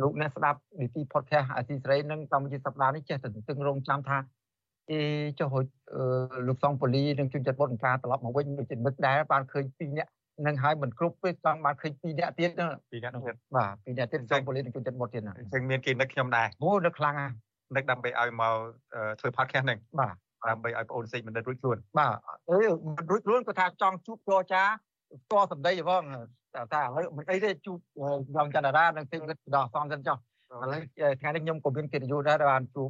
[0.02, 4.18] លោកអ្នកស្ដាប់នីតិ podcast អាស៊ីសេរីនឹងកម្មវិធីសប្តាហ៍នេះចេះតែទទឹងរង់ចាំថា
[4.92, 5.00] អេ
[5.40, 5.54] ចុះ
[6.48, 10.12] លោកសងប៉ូលីនិងជនចិត្តបុតការត្រឡប់មកវិញដូចជានឹកដែរបានឃើញពីរនាក់
[10.46, 12.52] នឹងហើយមិនគ្រប់ទេចង់បានឃើញពីរនាក់ទៀត
[12.92, 17.34] ពីរនាក់ទៀតបាទពីរនាក់ទៀតចង់ប៉ូលីសនឹងជួយចិត្តមុតទៀតណាអញ្ចឹងមានគេនឹកខ្ញុំដែរអូនឹកខ្លាំងណាស់
[17.76, 18.54] នឹកដើម្បីឲ្យមក
[19.20, 20.16] ធ្វើ podcast ហ្នឹងបាទ
[20.50, 22.16] ដើម្បីឲ្យបងអូនសេចបណ្ឌិតរួចខ្លួនបាទ
[22.50, 22.58] អឺ
[23.12, 26.04] រួចខ្លួនគាត់ថាចង់ជួបចរចាស្គាល់សម្ដីផង
[26.74, 27.78] តែឥឡូវមិនអីទេជួប
[28.36, 30.82] យ៉ាងចន្ទរានិងសេចបណ្ឌិតដោះសំសិនចុះឥឡូវ
[31.22, 32.90] ថ្ងៃនេះខ្ញុំក៏មានកិត្តិយសដែរបានជួប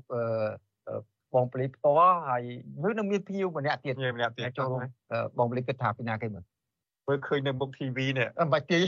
[1.34, 2.44] បងពលីផ្ទាល់ហើយ
[2.84, 4.70] នៅនឹងមានភៀវម្នាក់ទៀតម្នាក់ទៀតចូល
[5.38, 6.44] បងពលីគិតថាពីណាគេមើល
[7.08, 8.80] មើលឃើញនៅមុខ TV នេះអំបាច់ទី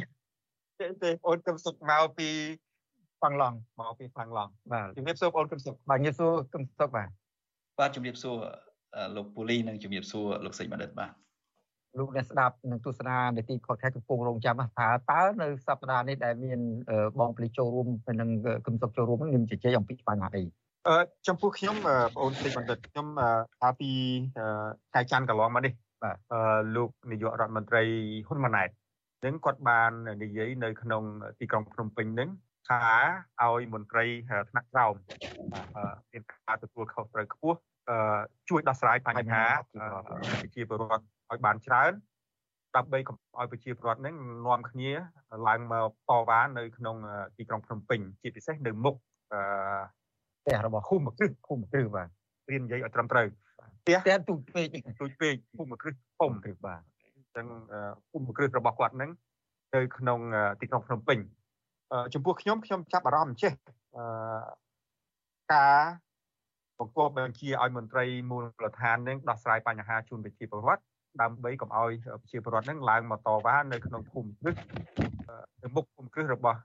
[1.03, 2.29] ទេអូនកឹមសុខមកពី
[3.19, 7.09] ហ្វាំងឡង់មកពីហ្វាំងឡង់បាទជំរាបសួរបងអូនកឹមសុខបាទជំរាបសួរកឹមសុខបាទ
[7.79, 8.35] បាទជំរាបសួរ
[9.15, 11.11] លោកពូលីនិងជំរាបសួរលោកសេចបណ្ឌិតបាទ
[11.97, 16.59] លោកអ្នកស្ដាប់នឹងទស្សនានីតិខុសខែកំពុងរងចាំថាតើនៅសប្តាហ៍នេះដែលមាន
[17.19, 17.87] បងពលីចូលរួម
[18.21, 18.29] និង
[18.65, 20.43] គឹមសុខចូលរួមនឹងជជែកអំពីបញ្ហាអី
[20.87, 20.97] អឺ
[21.27, 23.07] ចំពោះខ្ញុំបងអូនសេចបណ្ឌិតខ្ញុំ
[23.59, 23.89] ថាពី
[24.93, 25.73] ខែច័ន្ទកន្លងមកនេះ
[26.03, 26.41] បាទអឺ
[26.75, 27.83] លោកនាយករដ្ឋមន្ត្រី
[28.27, 28.69] ហ៊ុនម៉ាណែត
[29.25, 29.91] នឹងគាត់បាន
[30.23, 31.03] និយាយនៅក្នុង
[31.39, 32.29] ទីក្រុងភ្នំពេញនឹង
[32.69, 32.83] ថា
[33.43, 34.05] ឲ្យមន្ត្រី
[34.49, 34.95] ថ្នាក់ក្រោម
[36.11, 37.59] មានការទទួលខុសត្រូវខ្ពស់
[38.49, 39.43] ជួយដោះស្រាយបញ្ហា
[40.41, 41.91] ប្រជាពលរដ្ឋឲ្យបានច្រើន
[42.75, 44.15] ដើម្បីកុំឲ្យប្រជាពលរដ្ឋហ្នឹង
[44.47, 44.91] នាំគ្នា
[45.47, 46.95] ឡើងមកតវ៉ានៅក្នុង
[47.37, 48.95] ទីក្រុងភ្នំពេញជាពិសេសនៅមុខ
[49.33, 49.39] អឺ
[50.41, 52.09] ផ្ទះរបស់ឃុំគ្រឹះឃុំគ្រឹះបាទ
[52.51, 53.27] រៀននិយាយឲ្យត្រឹមត្រូវ
[53.81, 54.67] ផ្ទះផ្ទះទូចពេក
[55.01, 56.81] ទូចពេកឃុំគ្រឹះធំគ្រឹះបាទ
[57.15, 57.45] អញ្ចឹង
[58.11, 59.11] ឃុំគ្រឹះរបស់គាត់ហ្នឹង
[59.75, 60.19] នៅក្នុង
[60.61, 61.19] ទីក្រុងភ្នំពេញ
[62.13, 63.53] ចំពោះខ្ញុំខ្ញុំចាប់អារម្មណ៍ចេះ
[63.97, 64.05] អឺ
[65.53, 65.79] ការ
[66.79, 70.83] បង្គាប់បញ្ជាឲ្យមន្ត្រីមូលដ្ឋាននឹងដោះស្រាយបញ្ហាជូនប្រជាពលរដ្ឋ
[71.21, 74.55] ដើម្បីកុំឲ្យប្រជាពលរដ្ឋនឹងឡើងមកតវ៉ានៅក្នុងភូមិគ្រឹះ
[75.63, 76.59] នៅមុខភូមិគ្រឹះរបស់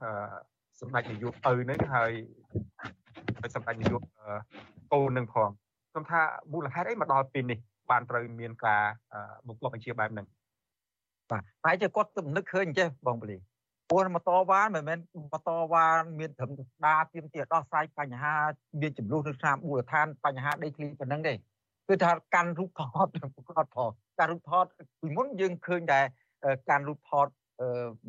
[0.79, 2.11] សម្ដេចនាយកឪនឹងហើយ
[3.55, 4.01] សម្ដេចនាយក
[4.93, 5.49] កូននឹងផង
[5.95, 6.21] ខ្ញុំថា
[6.53, 7.59] មូលហេតុអីមកដល់ពេលនេះ
[7.91, 8.83] បានត្រូវមានការ
[9.47, 10.27] បង្គាប់បញ្ជាបែបហ្នឹង
[11.31, 13.37] បាទតែជាគាត់ទំនឹកឃើញអញ្ចេះបងពលី
[13.89, 15.85] ព្រោះមកតវ៉ាមិនមែនមកតវ៉ា
[16.19, 18.33] មានត្រឹមស្ដារទៀមទាដោះស្រាយបញ្ហា
[18.81, 21.33] មានចំនួននៅតាមមូលដ្ឋានបញ្ហាដីធ្លីប៉ុណ្ណឹងទេ
[21.87, 23.07] គឺថាកាន់រូបថត
[23.47, 23.89] គាត់ផង
[24.19, 24.65] ការរូបថត
[25.01, 25.99] ពីមុនយើងឃើញតែ
[26.69, 27.27] ការរូបថត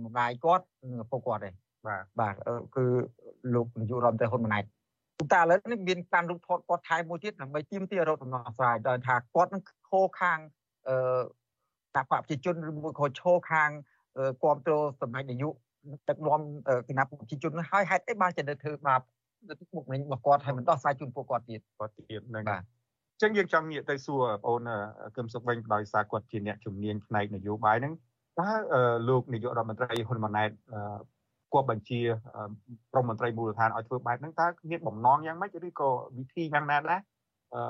[0.04, 1.50] ម្ដាយគាត់និងឪពុកគាត់ទេ
[1.86, 2.34] បាទបាទ
[2.76, 2.84] គឺ
[3.54, 4.64] លោកនាយករដ្ឋមន្ត្រីហ៊ុនម៉ាណែត
[5.32, 10.38] តែឥឡូវនេះមានការរូបថតគាត់ថែមមួយទៀតដើម្បីទាមទាររកដំណោះស្រាយដោយថាគាត់នឹងខោខាង
[10.88, 10.96] អឺ
[11.96, 13.70] តាបប្រជាជនឬមួយក៏ឈោខាង
[14.42, 15.54] គ្រប់គ្រងសម្ដេចនាយក
[16.08, 16.40] ដឹកនាំ
[16.88, 19.00] គណៈប្រជាជនហើយហេតុអីបានចេះទៅធ្វើបាប
[19.48, 24.68] ទៅមុខមិញរបស់គាត់ហើយមិនដោះស្រាយជូនពួកគាត់ទៀតគាត់ទៀតហ្នឹងបាទអញ្ចឹងយើងចង់ងាកទៅសួរបងអូន
[25.16, 27.94] គឹមសុខវិញដោយសារគាត់ជាអ្នកជំនាញផ្នែកនយោបាយហ្នឹង
[28.40, 28.50] តើ
[29.08, 30.50] លោកនាយករដ្ឋមន្ត្រីហ៊ុនម៉ាណែត
[31.56, 32.00] គប់បញ្ជា
[32.92, 35.88] ក្រមមន្ត្រីមូលដ្ឋានឲ្យធ្វើបែបហ្នឹងតើមានបំណងយ៉ាងម៉េចឬក៏
[36.18, 37.00] វិធីយ៉ាងណាដែរ
[37.54, 37.60] អឺ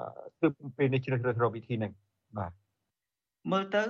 [0.40, 1.92] ទើបពេលនេះជ្រើសរើសរកវិធីហ្នឹង
[2.38, 2.52] បាទ
[3.52, 3.84] មើលទៅ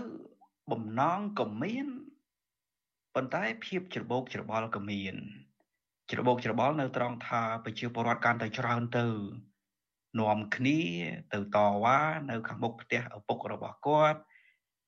[0.72, 1.86] បំណងក៏មាន
[3.14, 5.14] ប៉ុន្តែភាពច្របូកច្របល់ក៏មាន
[6.10, 9.06] ច្របូកច្របល់នៅត្រង់ថាប្រជាពលរដ្ឋកាន់តែច្រើនទៅ
[10.20, 10.80] នាំគ្នា
[11.32, 11.98] ទៅតវ៉ា
[12.30, 14.20] នៅខាងមុខផ្ទះឪពុករបស់គាត់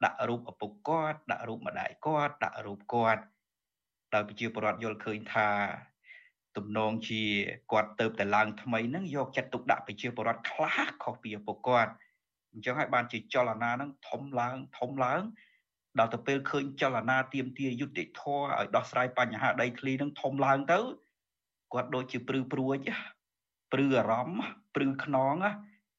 [0.04, 3.22] ដាក់រូបឪពុកគាត់ដាក់រូបម្ដាយគាត់ដាក់រូបគាត់
[4.14, 5.48] ដោយប្រជាពលរដ្ឋយល់ឃើញថា
[6.56, 7.22] ទំនងជា
[7.72, 11.92] គាត់ទៅតែឡើងថ្មីហ្នឹងយកចិត្តទុកដាក់ប្រជាពលរដ្ឋខ្លះខុសពីឪពុកគាត់
[12.52, 15.22] អញ្ចឹងហើយបានជាចលនាហ្នឹងធំឡើងធំឡើង
[15.98, 20.78] ដល់ទៅពេលឃើញចលនាទៀមទាយុតិធម៌ឲ្យដោះស្រាយបញ្ហាដីធ្លីនឹងធំឡើងទៅ
[21.72, 22.76] គាត់ដូចជាព្រឺព្រួយ
[23.72, 24.42] ព្រឺអារម្មណ៍
[24.74, 25.36] ព្រឺខ្នង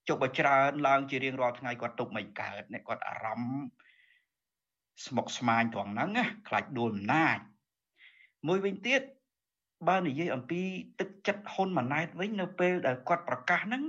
[0.07, 3.63] ចុះបើច្រើនឡើងជារៀងរាល់ថ្ងៃគាត់ទុកមិនកើតនេះគាត់អារម្មណ៍
[5.05, 6.09] ស្មុកស្មាញត្រង់ហ្នឹង
[6.47, 7.37] ខ្លាចដួលអំណាច
[8.47, 9.01] មួយវិញទៀត
[9.89, 10.61] បើនិយាយអំពី
[10.99, 13.83] ទឹកចិត្តហ៊ុនម៉ាណែតវិញនៅពេលដែលគាត់ប្រកាសហ្នឹង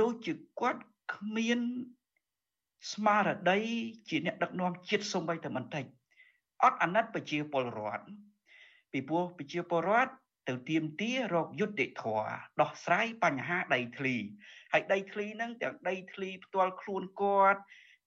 [0.00, 0.82] ដូចជាគាត់
[1.14, 1.60] គ្មាន
[2.92, 3.58] ស្មារតី
[4.08, 5.84] ជាអ្នកដឹកនាំជាតិសូម្បីតែបន្តិច
[6.62, 8.04] អត់អាណិតប្រជាពលរដ្ឋ
[8.92, 10.12] ពីព្រោះប្រជាពលរដ្ឋ
[10.48, 14.16] ទៅទៀមទារកយុត្តិធម៌ដោះស្រាយបញ្ហាដីធ្លី
[14.72, 17.60] ហើយដីធ្លីហ្នឹងទាំងដីធ្លីផ្ទាល់ខ្លួនគាត់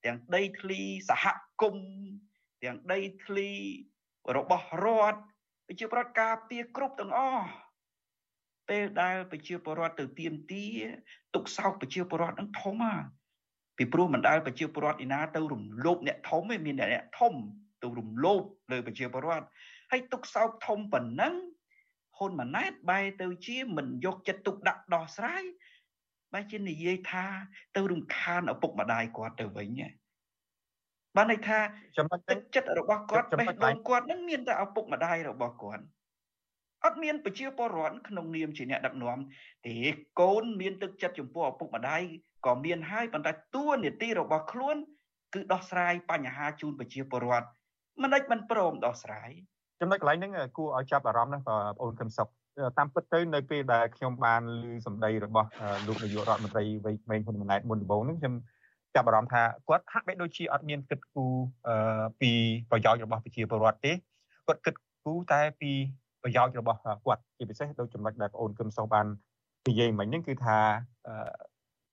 [0.05, 1.25] ទាំងដីធ្លីសហ
[1.61, 1.89] គមន៍
[2.63, 3.49] ទាំងដីធ្លី
[4.37, 5.21] របស់រដ្ឋ
[5.67, 7.47] ប្រជាពលរដ្ឋការពារគ្រប់ទាំងអស់
[8.69, 10.65] ពេលដែលប្រជាពលរដ្ឋទៅទៀមទា
[11.35, 12.95] ទុកសោកប្រជាពលរដ្ឋនឹងធំហ่า
[13.77, 17.33] ពីព្រោះមិនដែលប្រជាពលរដ្ឋឯណាទៅរំលោភអ្នកធំឯមានអ្នកធំ
[17.81, 18.41] ទៅរំលោភ
[18.71, 19.45] លើប្រជាពលរដ្ឋ
[19.91, 21.33] ហើយទុកសោកធំប៉ុណ្ណឹង
[22.17, 25.43] ហ៊ុនម៉ាណែតបែរទៅជាមិនយកចិត្តទុកដាក់ដោះស្រាយ
[26.33, 27.25] បែរជានិយាយថា
[27.75, 29.69] ទៅរំខានឪពុកម្ដាយគាត់ទៅវិញ
[31.15, 31.59] បានន័យថា
[31.97, 35.83] ចំណុចទឹកចិត្តរបស់គាត់បេះដូងគាត់នឹងមានតែឪពុកម្ដាយរបស់គាត់
[36.85, 39.17] អត់មានប្រជាពលរដ្ឋក្នុងនាមជាអ្នកដឹកនាំ
[39.67, 39.75] ទេ
[40.21, 42.01] កូនមានទឹកចិត្តចំពោះឪពុកម្ដាយ
[42.45, 44.75] ក៏មានហើយប៉ុន្តែតួនាទីរបស់ខ្លួន
[45.33, 47.47] គឺដោះស្រាយបញ្ហាជូនប្រជាពលរដ្ឋ
[48.01, 49.31] មិនដេចមិនព្រមដោះស្រាយ
[49.79, 52.27] ចំណុចកន្លែងហ្នឹងគួរឲ្យចាប់អារម្មណ៍ណាបងប្អូនខឹមសុក
[52.77, 54.41] តាមពិតទៅនៅពេលដែលខ្ញុំបាន
[54.71, 55.49] ឮសម្ដីរបស់
[55.87, 58.33] លោកនាយករដ្ឋមន្ត្រីវ័យក្មេងហ៊ុនម៉ាណែតមុនដំបូងហ្នឹងខ្ញុំ
[58.95, 61.33] ចាប់អារម្មណ៍ថាគាត់ហាក់បីដូចជាអត់មានគិតគូរ
[62.21, 62.31] ពី
[62.71, 63.91] ប្រយោជន៍របស់ប្រជាពលរដ្ឋទេ
[64.47, 65.71] គាត់គិតគូរតែពី
[66.23, 69.05] ប្រយោជន៍របស់គាត់ជាពិសេសដូចចំណុចដែលបងអូនកឹមសុខបាន
[69.69, 70.57] និយាយមិញហ្នឹងគឺថា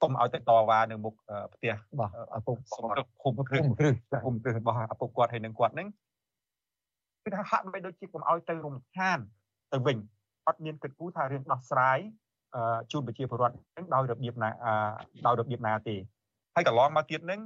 [0.02, 1.14] កុំឲ្យទៅតវ៉ានៅមុខ
[1.54, 2.56] ផ្ទះរបស់ឪពុក
[3.22, 3.62] ភូមិគ្រឹះ
[4.24, 5.88] ភូមិគ្រឹះរបស់ឪពុកគាត់ហើយនឹងគាត់ហ្នឹង
[7.24, 9.18] គឺថាហាក់បីដូចជាកុំឲ្យទៅរំខាន
[9.72, 9.96] ទៅវិញ
[10.48, 11.98] អត់មានគិតគូរថារឿងដោះស្រាយ
[12.92, 14.50] ជូនប្រជាពលរដ្ឋហ្នឹងដោយរបៀបណា
[15.26, 15.96] ដោយរបៀបណាទេ
[16.54, 17.40] ហើយកន្លងមកទៀតហ្នឹង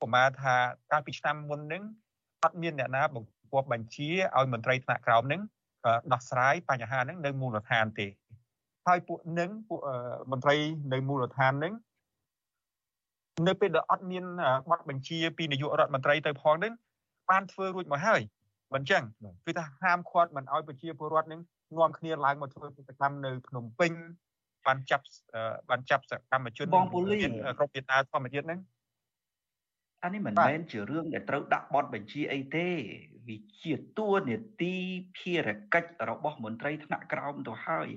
[0.00, 0.54] ប្រមាណថា
[0.90, 1.82] កាលពីឆ្នាំមុនហ្នឹង
[2.44, 5.40] អត់មានអ្នកណាបង្គាប់បញ្ជាឲ្យមន្ត្រីថ្នាក់ក្រោមហ្នឹង
[6.12, 8.06] ដោះស្រាយបញ្ហាហ្នឹងនៅមូលដ្ឋានទេ
[8.86, 9.80] ហើយពួកនឹងពួក
[10.30, 10.56] មន្ត្រី
[10.92, 11.74] នៅមូលដ្ឋាននឹង
[13.48, 14.24] នៅពេលដែលអត់មាន
[14.70, 16.72] បទបញ្ជាពីនាយករដ្ឋមន្ត្រីទៅផងនឹង
[17.30, 18.20] បានធ្វើរួចមកហើយ
[18.74, 19.02] មិនចឹង
[19.46, 21.40] គឺថាហាមឃាត់មិនឲ្យប្រជាពលរដ្ឋនឹង
[21.78, 23.92] នាំគ្នាឡើងមកធ្វើកិច្ចកម្មនៅភ្នំពេញ
[24.66, 25.04] បានចាប់
[25.70, 27.18] បានចាប់សកម្មជនបងពូលី
[27.58, 28.60] គ្រប់វិតាធម្មជាតិហ្នឹង
[30.02, 32.68] អានេះមិនមែនជារឿងដែលត្រូវដាក់បទបញ្ជាអីទេ
[33.28, 34.74] វាជាតួនាទី
[35.16, 37.88] ភារកិច្ចរបស់មន្ត្រីថ្នាក់ក្រោមទៅហើយ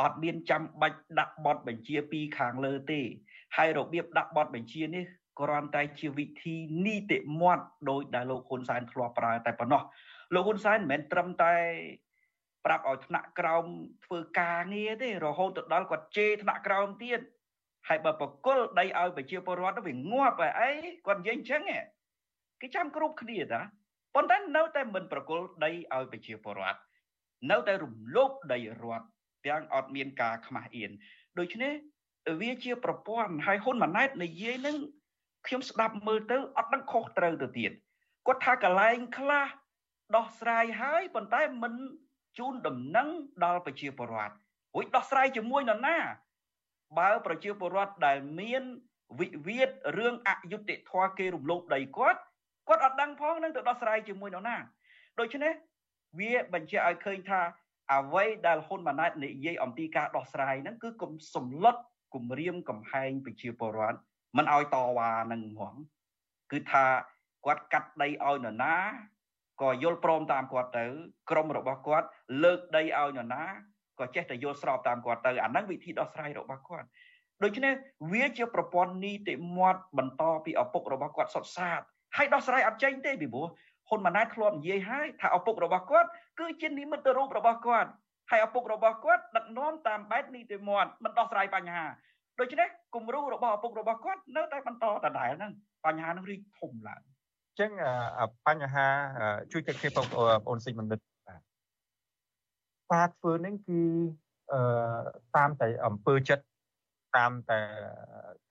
[0.00, 3.00] អត់មានចាំបាច់ដាក់បទបញ្ជាពីខាងលើទេ
[3.56, 5.04] ហើយរបៀបដាក់បទបញ្ជានេះ
[5.40, 9.82] គ្រាន់តែជាវិធីនីតិមាត់ដោយដែលលោកហ៊ុនសែនធ្លាប់ប្រើតែប៉ុណ្ណោះ
[10.34, 11.54] លោកហ៊ុនសែនមិនមែនត្រឹមតែ
[12.66, 13.64] ប្រាប់ឲ្យថ្នាក់ក្រោម
[14.04, 17.20] ធ្វើការងារទេរហូតទៅដល់គាត់ជេរថ្នាក់ក្រោមទៀត
[17.88, 20.70] ហើយបើបកគលដីឲ្យប្រជាពលរដ្ឋវាងាប់អី
[21.06, 21.62] គាត់និយាយអញ្ចឹង
[22.60, 23.60] គេចាំគ្រប់គ្នាតា
[24.14, 26.80] ប៉ុន្តែនៅតែមិនប្រគល់ដីឲ្យប្រជាពលរដ្ឋ
[27.50, 29.06] នៅតែរំលោភដីរដ្ឋ
[29.46, 30.90] ទាំងអត់មានការខ្មាស់អៀន
[31.38, 31.72] ដូច្នេះ
[32.40, 34.76] វាជាប្រព័ន្ធហើយហ៊ុនម៉ាណែតនិយាយនឹង
[35.46, 37.72] ខ្ញុំស្ដាប់មើលទៅអត់ដឹងខុសត្រូវទៅទៀត
[38.26, 39.46] គាត់ថាកលែងខ្លះ
[40.16, 41.72] ដោះស្រាយហើយប៉ុន្តែមិន
[42.38, 43.08] ជូនដំណឹង
[43.44, 45.96] ដល់ប្រជាពលរដ្ឋរួចដោះស្រាយជាមួយនរណា
[46.98, 48.62] បើប្រជាពលរដ្ឋដែលមាន
[49.20, 52.20] វិវាទរឿងអយុត្តិធម៌គេរំលោភដីគាត់
[52.68, 54.56] គាត់អត់ដឹងផងនឹងទៅដោះស្រាយជាមួយនរណា
[55.20, 55.52] ដូច្នេះ
[56.18, 57.40] វាបញ្ជាក់ឲ្យឃើញថា
[57.94, 61.76] អ្វីដែលហ៊ុនម៉ាណែតនិយាយអំពីការដោះស្រាយហ្នឹងគឺគុំសម្លុត
[62.14, 63.98] គម្រាមកំហែងប្រជាពលរដ្ឋ
[64.36, 65.74] មិនឲ្យតវ៉ានឹងហ្មង
[66.52, 66.84] គឺថា
[67.46, 68.76] គាត់កាត់ដីឲ្យនរណា
[69.62, 70.84] ក៏យល់ព្រមតាមគាត់ទៅ
[71.30, 72.06] ក្រុមរបស់គាត់
[72.42, 73.44] លើកដីឲ្យនរណា
[73.98, 76.86] ក៏ចេះតែយល់ស្របតាមគាត់ទៅអាហ្នឹងវិធីដោះស្រាយរបស់គាត់
[77.44, 77.72] ដូច្នេះ
[78.12, 81.80] វាជាប្រព័ន្ធនីតិមាត់បន្តពីឪពុករបស់គាត់សុទ្ធសាធ
[82.16, 83.46] ហើយដោះស្រាយអត់ចេញទេពីព្រោះ
[83.88, 86.08] ហ៊ុនម៉ាណែតធ្លាប់និយាយហើយថាឪពុករបស់គាត់
[86.40, 87.90] គឺជានិមិត្តរូបរបស់គាត់
[88.30, 91.86] ហើយឪពុករបស់គាត់ដឹកនាំតាមបែបនីតិមាត់មិនដោះស្រាយបញ្ហា
[92.40, 95.52] ដូច្នេះគំរូរបស់ឪពុករបស់គាត់នៅតែបន្តដដែលហ្នឹង
[95.86, 97.70] បញ្ហានឹងរីកធំឡើងអញ្ចឹង
[98.46, 98.86] បញ្ហា
[99.52, 100.98] ជួយទឹកគេបងប្អូនសិទ្ធិមនិត
[101.28, 101.40] បាទ
[102.92, 103.80] ការធ្វើនេះគឺ
[104.52, 104.60] អឺ
[105.36, 106.44] តាមតែអំពើចិត្ត
[107.16, 107.60] តាមតែ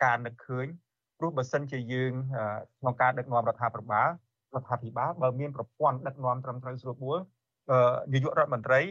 [0.03, 0.65] ការនឹកឃើញ
[1.17, 2.13] ព្រោះបើសិនជាយើង
[2.79, 4.09] ក្នុងការដឹកនាំរដ្ឋាភិបាល
[4.55, 7.17] រដ្ឋាភិបាលបើមានប្រព័ន្ធដឹកនាំត្រឹមត្រូវស្រួលបួល
[8.13, 8.81] នាយករដ្ឋមន្ត្រី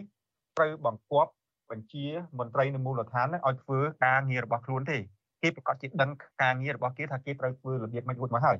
[0.56, 1.32] ត្រូវបង្គាប់
[1.70, 2.06] បញ្ជា
[2.38, 4.98] មន្ត្រីនៅមូលដ្ឋានឲ្យធ្វើការងាររបស់ខ្លួនទេ
[5.42, 6.10] គេប្រកាសជាដឹង
[6.42, 8.56] ការងាររបស់គេថាគេត្រូវធ្វើរបៀបមិនរួចមកហើយ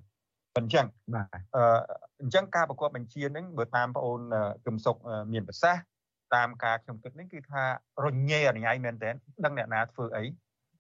[0.59, 1.27] អញ្ចឹងបាទ
[1.57, 1.63] អឺ
[2.21, 4.21] អញ្ចឹងការប្រកបបញ្ជានឹងបើតាមបងអូន
[4.65, 4.97] គឹមសុក
[5.33, 5.83] មានប្រសាសន៍
[6.35, 7.63] តាមការខ្ញុំគិតនេះគឺថា
[8.05, 9.11] រញ៉េអញ្ញៃមែនតើ
[9.45, 10.25] ដឹងអ្នកណាធ្វើអី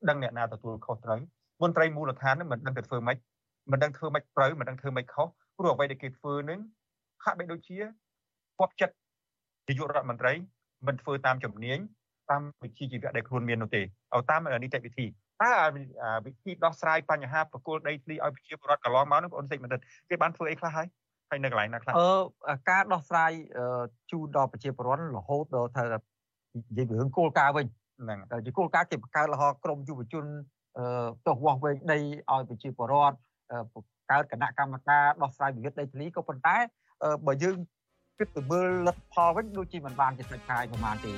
[0.08, 1.20] ដឹងអ្នកណាទទួលខុសត្រូវ
[1.62, 3.16] មន្ត្រីមូលដ្ឋាននឹងមិនដឹងទៅធ្វើម៉េច
[3.72, 5.26] មិនដឹងធ្វើម៉េចត្រូវមិនដឹងធ្វើម៉េចខុស
[5.58, 6.60] ព្រោះអ្វីដែលគេធ្វើនឹង
[7.24, 7.78] ហាក់បីដូចជា
[8.58, 8.94] គប់ចិត្ត
[9.68, 10.32] នាយករដ្ឋមន្ត្រី
[10.86, 11.78] មិនធ្វើតាមជំនាញ
[12.30, 15.06] តាមវិជ្ជាជីវៈដែលខ្លួនមាននោះទេឲ្យតាមនីតិវិធី
[15.42, 15.52] តើ
[16.26, 19.76] វិធីដោះស្រាយបញ្ហាប្រគល់ដីធ្លីឲ្យប្រជាពលរដ្ឋកន្លងមកនោះបងអូនសេចក្ដី
[20.08, 20.86] គេបានធ្វើអីខ្លះហើយ
[21.30, 21.92] ហើយនៅកន្លែងណាខ្លះ
[22.48, 23.32] អឺការដោះស្រាយ
[24.10, 27.66] ជូនដល់ប្រជាពលរដ្ឋរហូតដល់ថានិយាយពីរឿងគោលការណ៍វិញ
[28.00, 30.24] ហ្នឹងតែជាគោលការណ៍គេបង្កើតលហក្រមយុវជន
[31.26, 33.16] ទោះវាស់វែងដីឲ្យប្រជាពលរដ្ឋ
[33.72, 36.56] បង្កើតគណៈកម្មការដោះស្រាយវិវាទដីធ្លីក៏ប៉ុន្តែ
[37.26, 37.56] បើយើង
[38.18, 41.12] គិតទៅមើលលទ្ធផលវិញដូចជាមិនបានជាស្រេចខាយប្រហែលទេ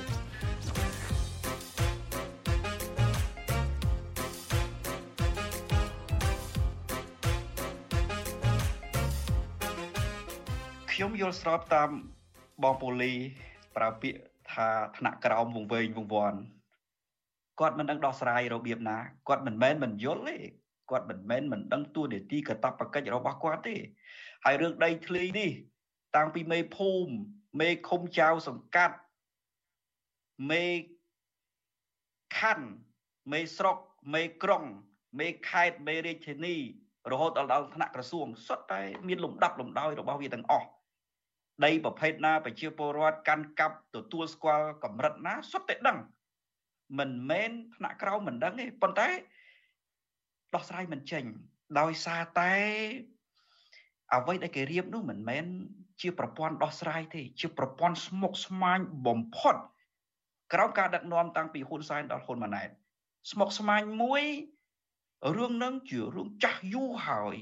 [11.20, 11.90] យល់ស្របតាម
[12.62, 13.12] បងពូលី
[13.76, 14.20] ប្រើពាក្យ
[14.52, 16.40] ថាថ្នាក់ក្រោមវងវែងវងវាន់
[17.60, 18.98] គាត់មិនដឹងដោះស្រាយរបៀបណា
[19.28, 20.36] គាត់មិនមែនមិនយល់ទេ
[20.90, 23.76] គាត់មិនមែនមិនដឹងទួនាទីកតបកិច្ចរបស់គាត់ទេ
[24.44, 25.50] ហើយរឿងដីធ្លីនេះ
[26.16, 27.12] តាំងពីមេភូមិ
[27.60, 28.96] មេឃុំចៅសង្កាត់
[30.50, 30.64] មេ
[32.38, 32.68] ខណ្ឌ
[33.32, 33.76] មេស្រុក
[34.14, 34.64] មេក្រុង
[35.18, 36.56] មេខេត្តមេរាជធានី
[37.12, 40.68] រហូតដល់ដល់ថ្នាក់ក្រសួងសុទ្ធតែមានលំដាប់លំដោយរបស់វាទាំងអស់
[41.64, 45.98] ដីប្រភេទណាប្រជាពលរដ្ឋកាន់កាប់ទទួលស្គាល់កម្រិតណាសុទ្ធតែដឹង
[46.98, 49.08] មិនមែនថ្នាក់ក្រោមមិនដឹងទេប៉ុន្តែ
[50.54, 51.24] ដោះស្រាយមិនចេញ
[51.80, 52.52] ដោយសារតែ
[54.14, 55.44] អ្វីដែលគេរៀបនោះមិនមែន
[56.00, 59.56] ជាប្រព័ន្ធដោះស្រាយទេ ជាប្រព័ន្ធស្មុគស្មាញបំផុត
[60.52, 62.68] ក្រោមការដឹកនាំតាំងពីហ៊ុនសែនដល់ហ៊ុនម៉ាណែត
[63.30, 64.22] ស្មុគស្មាញមួយ
[65.36, 67.36] រឿងនឹងជារឿងចាស់យូរហើយ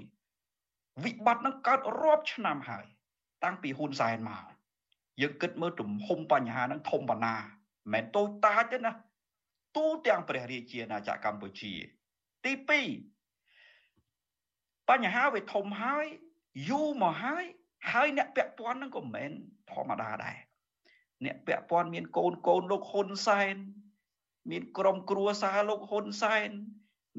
[1.04, 2.86] វិបត្តិនឹងកើតរាប់ឆ្នាំហើយ
[3.44, 4.44] តាំងពីហ៊ុនសែនមក
[5.20, 7.50] យើងគិតមើលទំហំបញ្ហានឹងធំប៉ុណ្ណាមិន
[7.92, 8.92] មែនតូចតាចទេណា
[9.76, 11.72] ទូទាំងព្រះរាជាណាចក្រកម្ពុជា
[12.44, 12.52] ទី
[13.30, 16.06] 2បញ្ហាវាធំហើយ
[16.68, 17.44] យូរមកហើយ
[17.92, 19.30] ហើយអ្នកពាក់ព័ន្ធនឹងក៏មិនមែន
[19.70, 20.36] ធម្មតាដែរ
[21.24, 23.56] អ្នកពាក់ព័ន្ធមានកូនកូនលោកហ៊ុនសែន
[24.50, 26.50] មានក្រុមគ្រួសារលោកហ៊ុនសែន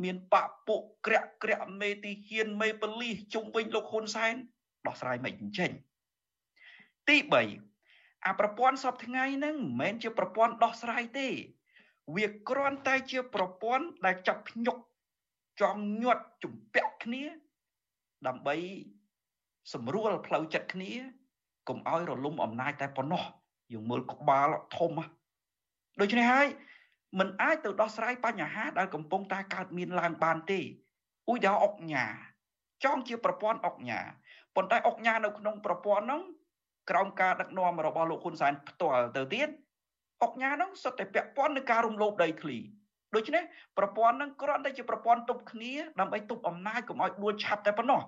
[0.03, 0.35] មានប
[0.67, 4.35] ពុក្រាក់ក្រាក់មេទីហ៊ានមេបលីសជុំវិញលោកហ៊ុនសែន
[4.87, 5.71] ដោះស្រាយមិនអញ្ចឹង
[7.09, 7.17] ទី
[7.71, 11.27] 3អាប្រព័ន្ធសពថ្ងៃហ្នឹងមិនមែនជាប្រព័ន្ធដោះស្រាយទេ
[12.15, 14.77] វាគ្រាន់តែជាប្រព័ន្ធដែលចាប់ភ្ញុក
[15.61, 17.23] ចង់ញាត់ជំពាក់គ្នា
[18.27, 18.55] ដើម្បី
[19.73, 20.91] សម្រួលផ្លូវចិត្តគ្នា
[21.67, 23.23] កុំឲ្យរលំអំណាចតែប៉ុណ្ណោះ
[23.73, 24.91] យើងមើលក្បាលធំ
[26.01, 26.47] ដូច្នេះហើយ
[27.19, 30.59] มันអាចទៅដោះស្រាយបញ្ហាដែលកំពុងតែកើតមានឡើងបានទេ
[31.29, 32.05] ឧទាហរណ៍អុកញ៉ា
[32.83, 33.99] ចង់ជាប្រព័ន្ធអុកញ៉ា
[34.55, 36.21] ប៉ុន្តែអុកញ៉ានៅក្នុងប្រព័ន្ធហ្នឹង
[36.89, 39.49] ក្រោមការដឹកនាំរបស់លោកហ៊ុនសែនផ្ទាល់ទៅទៀត
[40.23, 42.57] អុកញ៉ាហ្នឹងសុទ្ធតែពាក់ព័ន្ធនឹងការរំលោភដីធ្លី
[43.15, 43.43] ដូច្នេះ
[43.77, 48.01] ប្រព័ន្ធហ្នឹងគ្រាន់តែជាប្រព័ន្ធទប់គ្នាដើម្បីទប់អំណាចកុំឲ្យដួលឆាប់តែប៉ុណ្ណោះ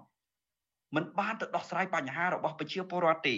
[0.96, 3.36] มันបានទៅដោះស្រាយបញ្ហារបស់ប្រជាពលរដ្ឋទេ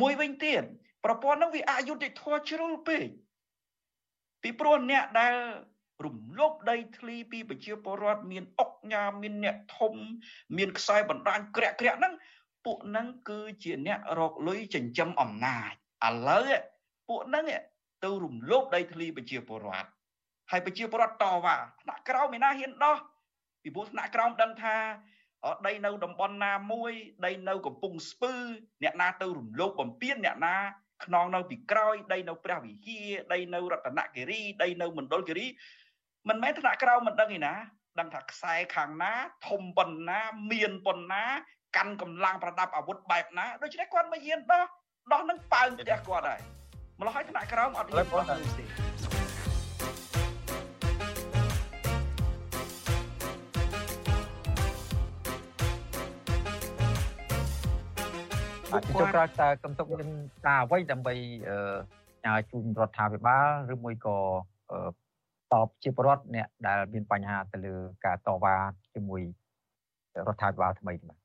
[0.00, 0.62] មួយវិញទៀត
[1.04, 3.06] ប្រព័ន្ធហ្នឹងវាអយុត្តិធម៌ជ្រុលពេក
[4.42, 5.34] ពីព្រោះអ្នកដែល
[6.04, 9.94] រំលោភដីធ្លីពីប្រជាពលរដ្ឋមានអុកញ៉ាមានអ្នកធំ
[10.56, 12.14] មានខ្សែបណ្ដាញក្រាក់ក្រាក់ហ្នឹង
[12.64, 15.72] ពួកហ្នឹងគឺជាអ្នករកលុយចិញ្ចឹមអំណាច
[16.06, 16.48] ឥឡូវ
[17.08, 17.44] ពួកហ្នឹង
[18.04, 19.88] ទៅរំលោភដីធ្លីប្រជាពលរដ្ឋ
[20.50, 22.96] ហើយប្រជាពលរដ្ឋតវ៉ាថ្នាក់ក្រោមឯណាហ៊ានដោះ
[23.62, 24.76] ពីព្រោះថ្នាក់ក្រោមដឹងថា
[25.66, 26.92] ដីនៅតំបន់ណាមួយ
[27.24, 28.32] ដីនៅកំពង់ស្ពឺ
[28.82, 30.56] អ្នកណាទៅរំលោភបំពានអ្នកណា
[31.04, 35.46] ខ្នងនៅពីក្រោយដីនៅព្រះវិហារដីនៅរតនគិរីដីនៅមណ្ឌលគិរី
[36.28, 37.54] មិនមែនថ្នាក់ក្រោមមិនដឹងឯណា
[37.98, 39.12] ដឹងថាខ្សែខាងណា
[39.48, 40.20] ធំប៉ុណ្ណា
[40.52, 41.24] មានប៉ុណ្ណា
[41.76, 44.64] កាន់កម្លាំងប្រដាប់អាវុធបែបណាដូច្នេះគាត់មិនហ៊ានដោះ
[45.12, 46.40] ដោះនឹងប៉ើងផ្ទះគាត់ហើយ
[47.00, 48.64] ម្ល៉េះហើយថ្នាក់ក្រោមអត់ហ៊ានដោះទេ
[58.72, 60.10] អាចចុះក្រោយតើកំទុកមាន
[60.46, 61.14] ការអ្វីដើម្បី
[62.26, 64.18] អឺជូនរដ្ឋាភិបាលឬមួយក៏
[65.52, 68.54] តបជាប្រវត្តិអ្នកដែលមានបញ្ហាទៅលើការតវ៉ា
[68.94, 69.22] ជាមួយ
[70.26, 71.21] រដ្ឋាភិបាលថ្មីបាទ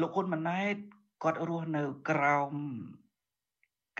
[0.00, 0.76] លោកហ៊ុនម៉ាណែត
[1.22, 2.54] គាត់រស់នៅក្រោម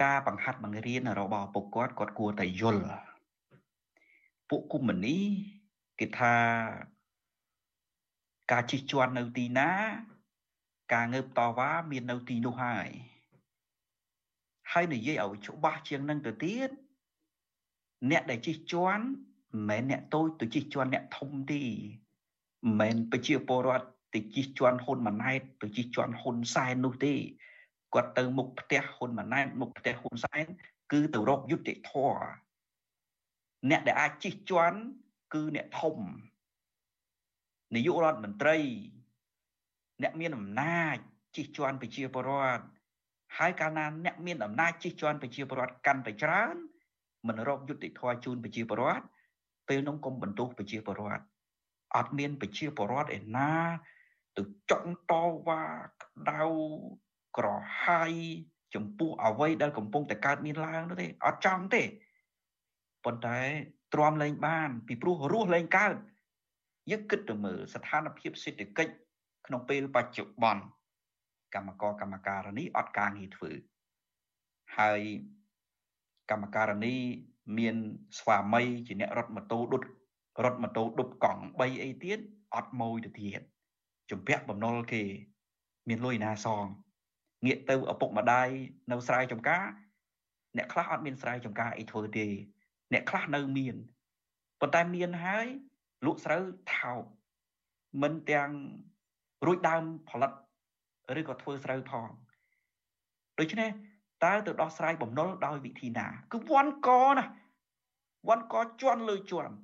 [0.03, 2.85] ការបង្ហាត់បង្រៀនរបស់ពួកគាត់គាត់គួរតែយល់
[4.49, 5.19] ពួកគុំនី
[6.01, 6.35] គេថា
[8.53, 9.71] ការជិះជាន់នៅទីណា
[10.95, 12.89] ការងើបតវ៉ាមាននៅទីនោះហើយ
[14.73, 16.71] ហើយនិយាយឲ្យច្បាស់ជាងនឹងទៅទៀត
[18.11, 19.05] អ្នកដែលជិះជាន់
[19.69, 27.15] មិនមែនអ្នកតូចទៅជិះជាន់អ្នកធំទេមិនមែនប្រជាពលរដ្ឋ ទៅជិះជាន់ហ៊ុនម៉ាណែតទៅជិះជាន់ហ៊ុនសែននោះទេ
[27.95, 30.45] គាត់ទៅមុខផ្ទះហ៊ុនម៉ាណែតមុខផ្ទះហ៊ុនសែន
[30.93, 32.25] គឺទៅរកយុត្តិធម៌
[33.71, 34.79] អ្នកដែលអាចជិះជាន់
[35.35, 35.97] គឺអ្នកធំ
[37.75, 38.57] នាយករដ្ឋមន្ត្រី
[40.03, 40.97] អ្នកមានអំណាច
[41.37, 42.65] ជិះជាន់ប្រជាពលរដ្ឋ
[43.39, 46.55] ហើយកាលណាអ្នកមានអំណាចជិះជាន់ប្រជាពលរដ្ឋកាន់តែច្រើន
[47.29, 49.05] មិនរកយុត្តិធម៌ជូនប្រជាពលរដ្ឋ
[49.69, 51.25] ពេលនោះកុំបន្ទោសប្រជាពលរដ្ឋ
[51.97, 53.53] អត់មានប្រជាពលរដ្ឋឯណា
[54.37, 55.13] ទៅចង់ត
[55.49, 55.65] វ៉ា
[56.03, 56.43] ក្តៅ
[57.37, 57.47] ក្រ
[57.83, 58.13] ហាយ
[58.75, 61.83] ចំពោះអ្វីដែលកំពុងតែកើតមានឡើងនោះទេអត់ចង់ទេ
[63.05, 63.39] ប៉ុន្តែ
[63.95, 65.95] ទ្រាំលែងបាន ពីព្រោះរស់លែងកើត
[66.91, 68.93] យើងគិតទៅមើលស្ថានភាពសេដ្ឋកិច្ច
[69.47, 70.63] ក្នុងពេលបច្ចុប្បន្ន
[71.55, 73.51] កម្មករកម្មការនេះអត់ការងារធ្វើ
[74.79, 75.01] ហើយ
[76.31, 76.97] កម្មការនី
[77.59, 77.77] មាន
[78.19, 79.83] ស្វាមីជាអ្នករត់ម៉ូតូដុត
[80.45, 82.19] រត់ម៉ូតូដប់កង់3អីទៀត
[82.55, 83.43] អត់ម៉ួយទៅទៀត
[84.13, 85.03] ជំពាក់បំណុលគេ
[85.89, 86.65] មានលុយណាសង
[87.47, 88.49] ងាកទៅឪពុកម្ដាយ
[88.91, 89.65] នៅស្រែចម្ការ
[90.57, 92.27] អ្នកខ្លះអត់មានស្រែចម្ការអីធ្វើទេ
[92.93, 93.77] អ្នកខ្លះនៅមាន
[94.61, 95.47] ប៉ុន្តែមានហើយ
[96.07, 96.43] លក់ស្រូវ
[96.77, 97.03] ថោក
[98.03, 98.51] មិនទាំង
[99.47, 100.33] រួចដើមផលិត
[101.19, 102.11] ឬក៏ធ្វើស្រូវផង
[103.39, 103.71] ដូច្នេះ
[104.25, 107.25] តើទៅដោះស្រាយបំណុលដោយវិធីណា គឺវាន់កណា
[108.29, 109.55] វាន់កជន់លើជន់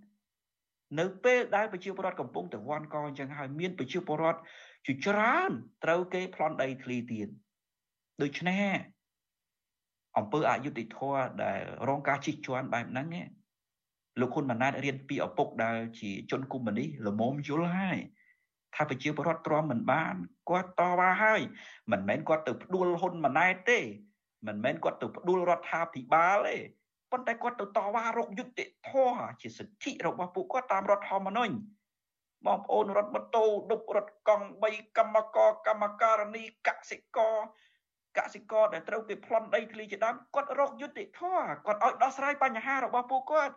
[0.99, 4.41] នៅពេលដែលប្រជាពលរដ្ឋកំពុងតែវាន់កអញ្ចឹងហើយមានប្រជាពលរដ្ឋ
[4.87, 5.51] ជាច្រើន
[5.85, 7.29] ត្រូវគេប្លន់ដីធ្លីទៀត
[8.23, 8.63] ដូច្នេះ
[10.17, 13.07] អង្គើអយុធធម៌ដែលរងការជិះជាន់បែបហ្នឹង
[14.21, 17.99] លោកហ៊ុនម៉ាណែតរៀនពីឪពុកដែលជាជនកុម្មុយនីល្មមយល់ហើយ
[18.75, 20.15] ថាប្រជាពលរដ្ឋទ្រាំមិនបាន
[20.49, 21.41] គាត់តវ៉ាហើយ
[21.93, 23.81] មិនមែនគាត់ទៅផ្ដួលហ៊ុនម៉ាណែតទេ
[24.47, 26.57] មិនមែនគាត់ទៅផ្ដួលរដ្ឋាភិបាលទេ
[27.13, 31.55] ប៉ុន្តែគាត់ទៅតវ៉ារកយុត្តិធម៌ជាសិទ្ធិរបស់ពួកគាត់តាមរដ្ឋធម្មនុញ្ញ
[32.47, 37.37] បងប្អូនរត់ម៉ូតូដប់រត់កង់3កម្មករកម្មការនីកសិករ
[38.19, 43.55] កសិករដែលត្រូវគេប្លន់ដីធ្លីជាដើមគាត់រកយុត្តិធម៌គាត់ឲ្យដោះស្រាយបញ្ហារបស់ពួកគាត់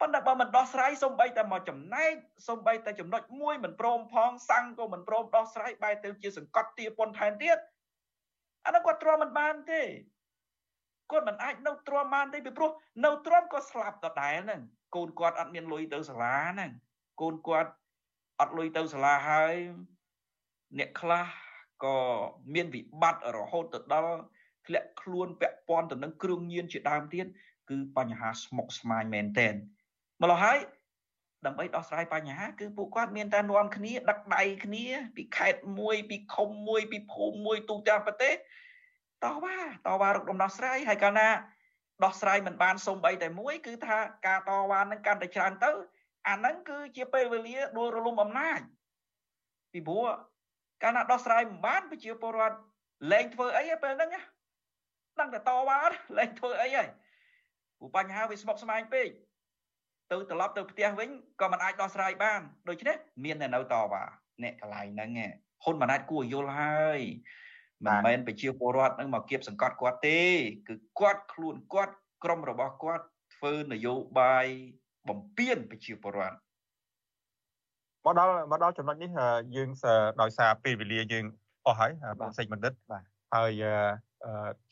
[0.00, 2.12] ប៉ុន្តែបើមិនដោះស្រាយសំបីតែមកចំណែក
[2.48, 7.58] សំបីតែចំណុចមួយមិនព្រមផងសាំងក៏មិនព្រមដោះស្រាយបែរទៅជាសង្កត់ទាពន្ធថែមទៀត
[8.66, 9.82] អានោះគាត់ទ្រាំមិនបានទេ
[11.10, 12.70] គាត់មិនអាចនៅទ្រាំបានទេពីព្រោះ
[13.04, 14.60] នៅទ្រាំក៏ស្លាប់ដដែលហ្នឹង
[14.96, 16.72] កូនគាត់អត់មានលុយទៅសាលាហ្នឹង
[17.20, 17.70] កូនគាត់
[18.40, 19.54] អត់លុយទៅសាលាហើយ
[20.78, 21.26] អ្នកខ្លះ
[21.84, 21.96] ក៏
[22.54, 24.18] មានវិបត្តិរហូតទៅដល់
[24.66, 27.26] ធ្លាក់ខ្លួនពាក់ព័ន្ធទៅនឹងគ្រឿងញៀនជាដើមទៀត
[27.70, 29.54] គឺបញ្ហាស្មុគស្មាញមែនតែន
[30.22, 30.58] ម្ល៉េះហើយ
[31.46, 34.84] ដើម្បីដោះស្រាយបញ្ហា គឺពួកគាត់មានតែនាំគ្នាដឹកដៃគ្នា
[35.16, 38.34] ពីខេត្តមួយពីឃុំមួយពីភូមិមួយទូទាំងប្រទេស
[39.24, 39.56] តវ៉ា
[39.86, 41.28] តវ៉ារកដំណោះស្រាយហើយកាលណា
[42.04, 45.72] ដោះស្រាយមិនបានសូម្បីតែមួយគឺថាការតវ៉ានឹងកាន់តែច្រើនទៅ
[46.28, 48.60] អាហ្នឹងគឺជាពេលវេលាដួលរលំអំណាច
[49.72, 50.06] ពីព្រោះ
[50.82, 52.58] កាលណាដោះស្រាយមិនបានប្រជាពលរដ្ឋ
[53.12, 54.10] លែងធ្វើអីពេលហ្នឹង
[55.20, 55.80] ដឹងតែតវ៉ា
[56.18, 56.88] លែងធ្វើអីហើយ
[57.78, 59.08] ព្រោះបញ្ហាវាស្មុគស្មាញពេក
[60.10, 61.08] ទៅត្រឡប់ទៅផ្ទះវិញ
[61.40, 64.04] ក៏មិនអាចដោះស្រាយបានដូច្នេះមានតែនៅតវ៉ា
[64.42, 65.10] អ្នកកន្លែងហ្នឹង
[65.64, 67.00] ហ៊ុនម៉ាណែតគួរយល់ហើយ
[67.86, 70.20] មិនមែនប្រជាពលរដ្ឋនឹងមកគៀបសង្កត់គាត់ទេ
[70.68, 73.04] គឺគាត់ខ្លួនគាត់ក្រុមរបស់គាត់
[73.34, 74.46] ធ្វើនយោបាយ
[75.08, 76.36] បំពេញប្រជាពលរដ្ឋ
[78.04, 79.10] មកដល់មកដល់ចំណុចនេះ
[79.56, 79.68] យើង
[80.20, 81.24] ដោយសារពេលវេលាយើង
[81.66, 83.04] អស់ហើយបងសេចបណ្ឌិតបាទ
[83.34, 83.50] ហើយ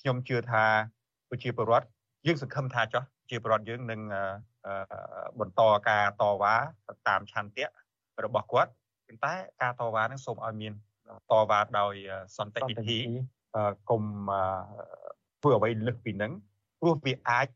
[0.01, 0.65] ខ្ញុំជឿថា
[1.31, 1.87] ប្រជាពលរដ្ឋ
[2.27, 4.01] យើងសង្ឃឹមថាចោះជាពលរដ្ឋយើងនឹង
[5.41, 6.55] បន្តការតវ៉ា
[7.09, 7.67] តាមឆន្ទៈ
[8.25, 8.71] របស់គាត់
[9.07, 9.33] ប៉ុន្តែ
[9.63, 10.73] ការតវ៉ានឹងសូមឲ្យមាន
[11.31, 11.95] តវ៉ាដោយ
[12.37, 12.99] សន្តិវិធី
[13.91, 14.03] កុំ
[15.41, 16.33] ធ្វើអ្វីលើសពីនឹង
[16.81, 17.47] ព្រោះវាអាច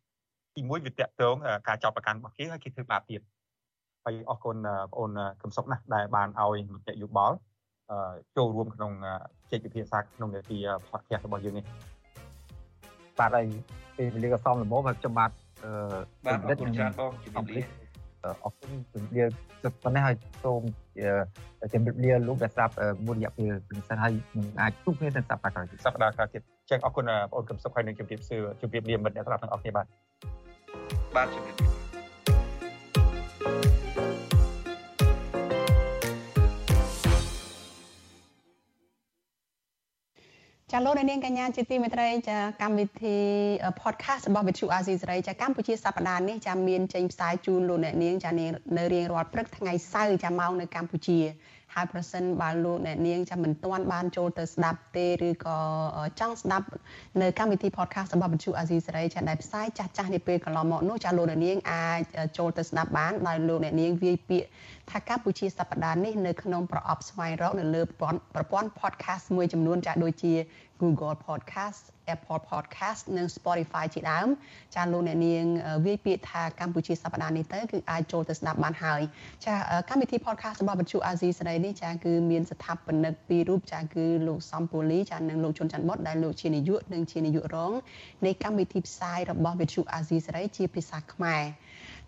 [0.57, 1.37] ទីមួយវាតកតង
[1.69, 3.21] ការចាប់ប្រកាន់របស់គេហើយគេធ្វើបាបទៀត
[4.05, 4.57] ហើយអរគុណ
[4.93, 7.37] បងអូនកំសុកណាស់ដែលបានឲ្យមតិយោបល់
[8.37, 8.93] ចូលរួមក្នុង
[9.51, 10.59] ជែកពិភាក្សាក្នុងនាទី
[10.91, 11.65] podcast របស់យើងនេះ
[13.19, 13.47] បាទហើយ
[13.97, 15.31] ពេលវេលាក៏សមល្មមហើយខ្ញុំបាទ
[15.65, 15.71] អឺ
[16.27, 17.63] បាទអរគុណច្រើនបងជំរាបលា
[18.45, 19.31] អរគុណជំរាប
[19.63, 20.63] សិទ្ធប៉ុណ្ណេះហើយសូម
[21.73, 22.75] ជំរាបលាលោកដែលស្រាប់
[23.07, 29.87] មួយរយៈពេលពិសេសហើយនឹងអាចជួបគ្នានៅសប្តាហ៍ក្រោយសប្តាហ៍ក្រោយទៀតចឹងអរគុណបងអូនកំសុខហើយនឹងជំរាបសួរជំរាបលាមិត្តអ្នកស្ដាប់ទាំងអស់គ្នាបាទ
[31.17, 31.76] បាទជំរាបលា
[40.79, 43.17] ចាលោកនាងកញ្ញាជាទីមេត្រីចាកម្មវិធី
[43.83, 48.31] podcast របស់ Vithu Azizi សេរីចាកម្ពុជាសប្តាហ៍នេះចាមានចេញផ្សាយជូនលោកអ្នកនាងចា
[48.77, 51.19] នៅរៀងរាល់ព្រឹកថ្ងៃសៅរ៍ចាម៉ោងនៅកម្ពុជា
[51.75, 55.59] ហើយប្រសិនបើលោកអ្នកនាងចាំមិនទាន់បានចូលទៅស្ដាប់ទេឬក៏
[56.21, 56.67] ចង់ស្ដាប់
[57.23, 62.01] នៅកម្មវិធី podcast របស់បញ្ជូអាស៊ីសេរីចាដែលផ្សាយចាស់ចាស់នេះពេលកន្លងមកនោះចាលោកអ្នកនាងអាច
[62.39, 64.49] ចូលទៅស្ដាប់បានដោយលោកអ្នកនាងវាយពាក្យ
[64.91, 67.83] ថាកម្ពុជាសប្តាហ៍នេះនៅក្នុងប្រអប់ស្វែងរកនៅលើ
[68.35, 70.35] ប្រព័ន្ធ podcast មួយចំនួនចាដូចជា
[70.83, 71.83] Google Podcast
[72.15, 74.29] Apple Podcast និង Spotify ជាដើម
[74.75, 75.45] ចាលោកអ្នកនាង
[75.85, 79.01] វាយពាក្យថាកម្ពុជាសប្តាហ៍នេះទៅគឺអាចចូលទៅស្ដាប់បានហើយ
[79.45, 79.55] ចា
[79.89, 87.73] កម្មវិធី podcast របស់បញ្ជូអាស៊ីសេរីនេះចាគឺមានស្ថាបនិកពីររូបចាគឺលោកសំពូលីចានិងលោកជុនច័ន្ទបុតដែលលោកជានាយកនិងជានាយករង
[88.27, 91.43] នៃកម្មវិធីផ្សាយរបស់វិទ្យុអាស៊ីសេរីជាភាសាខ្មែរ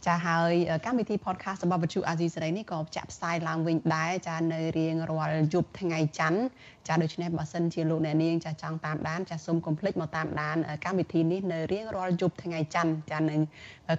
[0.07, 0.53] ចាហើយ
[0.87, 6.41] កម្មវិធី podcast របស់វិទ្យុអាស៊ីសេរីនេះក៏ចាក់ផ្សាយឡើងវិញដែរចានៅរៀងរាល់យប់ថ្ងៃច័ន្ទ
[6.89, 13.37] ចាដូច្នេះបើសិនជាលោកអ្នកនាងចាចង់តាមដានចាសូមកុំភ្លេចមកតាមដានកម្មវិធីនេះនៅរៀងរាល់យប់ថ្ងៃច័ន្ទចានៅ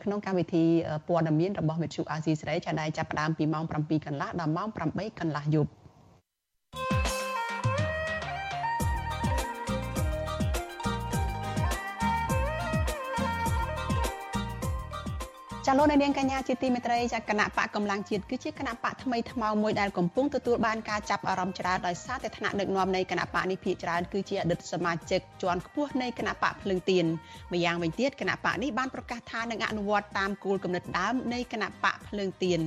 [0.03, 0.63] ក្នុងកម្មវិធី
[1.07, 5.71] ព័ត៌មានរបស់វិទ្យុអាស៊ីសេរីចាដែលចាប់ផ្ដើមពីម៉ោង7កន្លះដល់ម៉ោង8កន្លះយប់
[15.71, 27.05] ចាលោកនាងកញ្ញាជាទីមេត្រីចាគណៈបកកម្លាំងជាតិគឺជាគណៈបកថ្មីថ្មោងមួយដែលកំពុងទទួលបានការចាប់អារម្មណ៍ច្រើនដោយសារតែឋានៈដឹកនាំនៃគណៈបកនេះភាគច្រើនគឺជាអតីតសមាជិកជាន់ខ្ពស់នៃគណៈបកភ្លឹងទៀន
[27.53, 32.59] ម្យ៉ាងវិញទៀតគណៈបកនេះបានប្រកាសថានឹងអនុវត្តតាមគោលគំនិតដើមនៃគណៈបកភ្លើងទៀន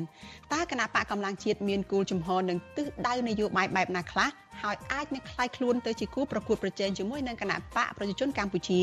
[0.52, 4.28] តើគណៈបកកម្លាំងជាតិមានគោលជំហរនិងទិសដៅនយោបាយបែបណាខ្លះ
[4.63, 8.81] ហើយអាចនឹងคล้ายខ្លួនទៅជាគូប្រកួតប្រជែងជាមួយនឹងគណៈបកប្រជាជនកម្ពុជា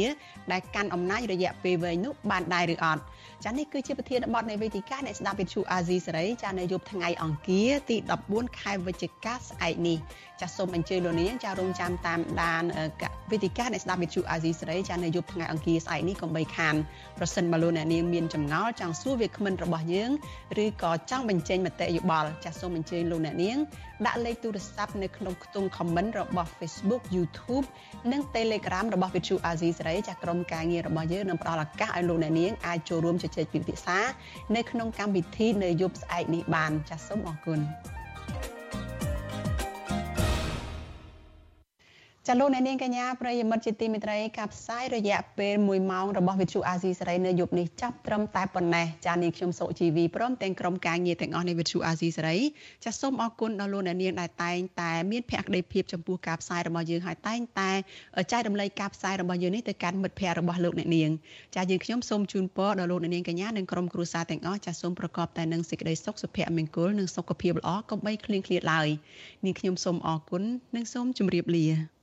[0.53, 3.03] ដែលកាន់អំណាចរយៈពេលវែងនោះបានដែរឬអត់
[3.45, 7.97] ចានេះគឺជាប្រធានបទនៃវេទិកាអ្នកស្ដាប់វិទ្យុអាស៊ីសេរីចានៅយប់ថ្ងៃអង្គារទី
[8.29, 9.99] 14ខែវិច្ឆិកាស្អែកនេះ
[10.41, 12.63] ចាសូមអញ្ជើញលោកនាងចារងចាំតាមដាន
[13.33, 16.75] វេទិកាអ្នកស្ដាប់វិទ្យុអាស៊ីសេរីចានៅយប់ថ្ងៃអង្គារស្អែកនេះកុំបីខាន
[17.19, 20.11] ប្រសិនបើលោកអ្នកនាងមានចម្ងល់ចង់សួរវាគ្មិនរបស់យើង
[20.65, 23.59] ឬក៏ចង់បញ្ចេញមតិយោបល់ចាសូមអញ្ជើញលោកអ្នកនាង
[24.07, 27.66] ដាក់លេខទូរស័ព្ទនៅក្នុងខ្ទង់ comment របស់ Facebook YouTube
[28.12, 34.00] និង Telegram របស់ Vithu Azizi សេរីចាស់ក្រុមការងាររបស់យើងនឹងផ្ដល់ឱកាសឲ្យលោកអ្នកនាងអាចចូលរួមជជែកពិភាក្សា
[34.56, 37.60] នៅក្នុងកម្មវិធីនៅយប់ស្អែកនេះបានចាសសូមអរគុណ
[42.28, 52.38] ចាលោកអ្នកនាងកញ្ញាប្រិយមិត្តជាទីមេត្រីការផ្សាយរយៈពេល1ម៉ោងរបស់វិទ្យុអាស៊ីសេរីនៅយប់នេះចាប់ត្រឹមតែប៉ុណ្ណេះចានាងខ្ញុំសុជីវីព្រមទាំងក្រុមការងារទាំងអស់នៃវិទ្យុអាស៊ីសេរី
[52.86, 57.72] ចាសូមអរគុណដល់លោកអ្នកនាងដែលតែងតែមានភក្ដីភាពចំពោះការផ្សាយរបស់យើងហើយតែងតែ
[58.32, 61.10] ចែករំលែកការផ្សាយរបស់យើងនេះទៅកាន់មិត្តភ័ក្តិរបស់លោកអ្នកនាង
[61.56, 68.88] ចាយើងខ្ញុំសូមជូនពរដល់លោកអ្នកនាងកញ្ញានិងក្រុមគ្រួសារទាំងអស់ចាសូមប្រកបតែនឹងសេចក្តីសុខសុភមង្គលនិងសុខភាពល្អកុំបីឃ្លៀងឃ្លាតឡើយ
[69.46, 70.44] នាងខ្ញុំសូមអរគុណ
[70.76, 71.99] និងសូមជម្រាបលា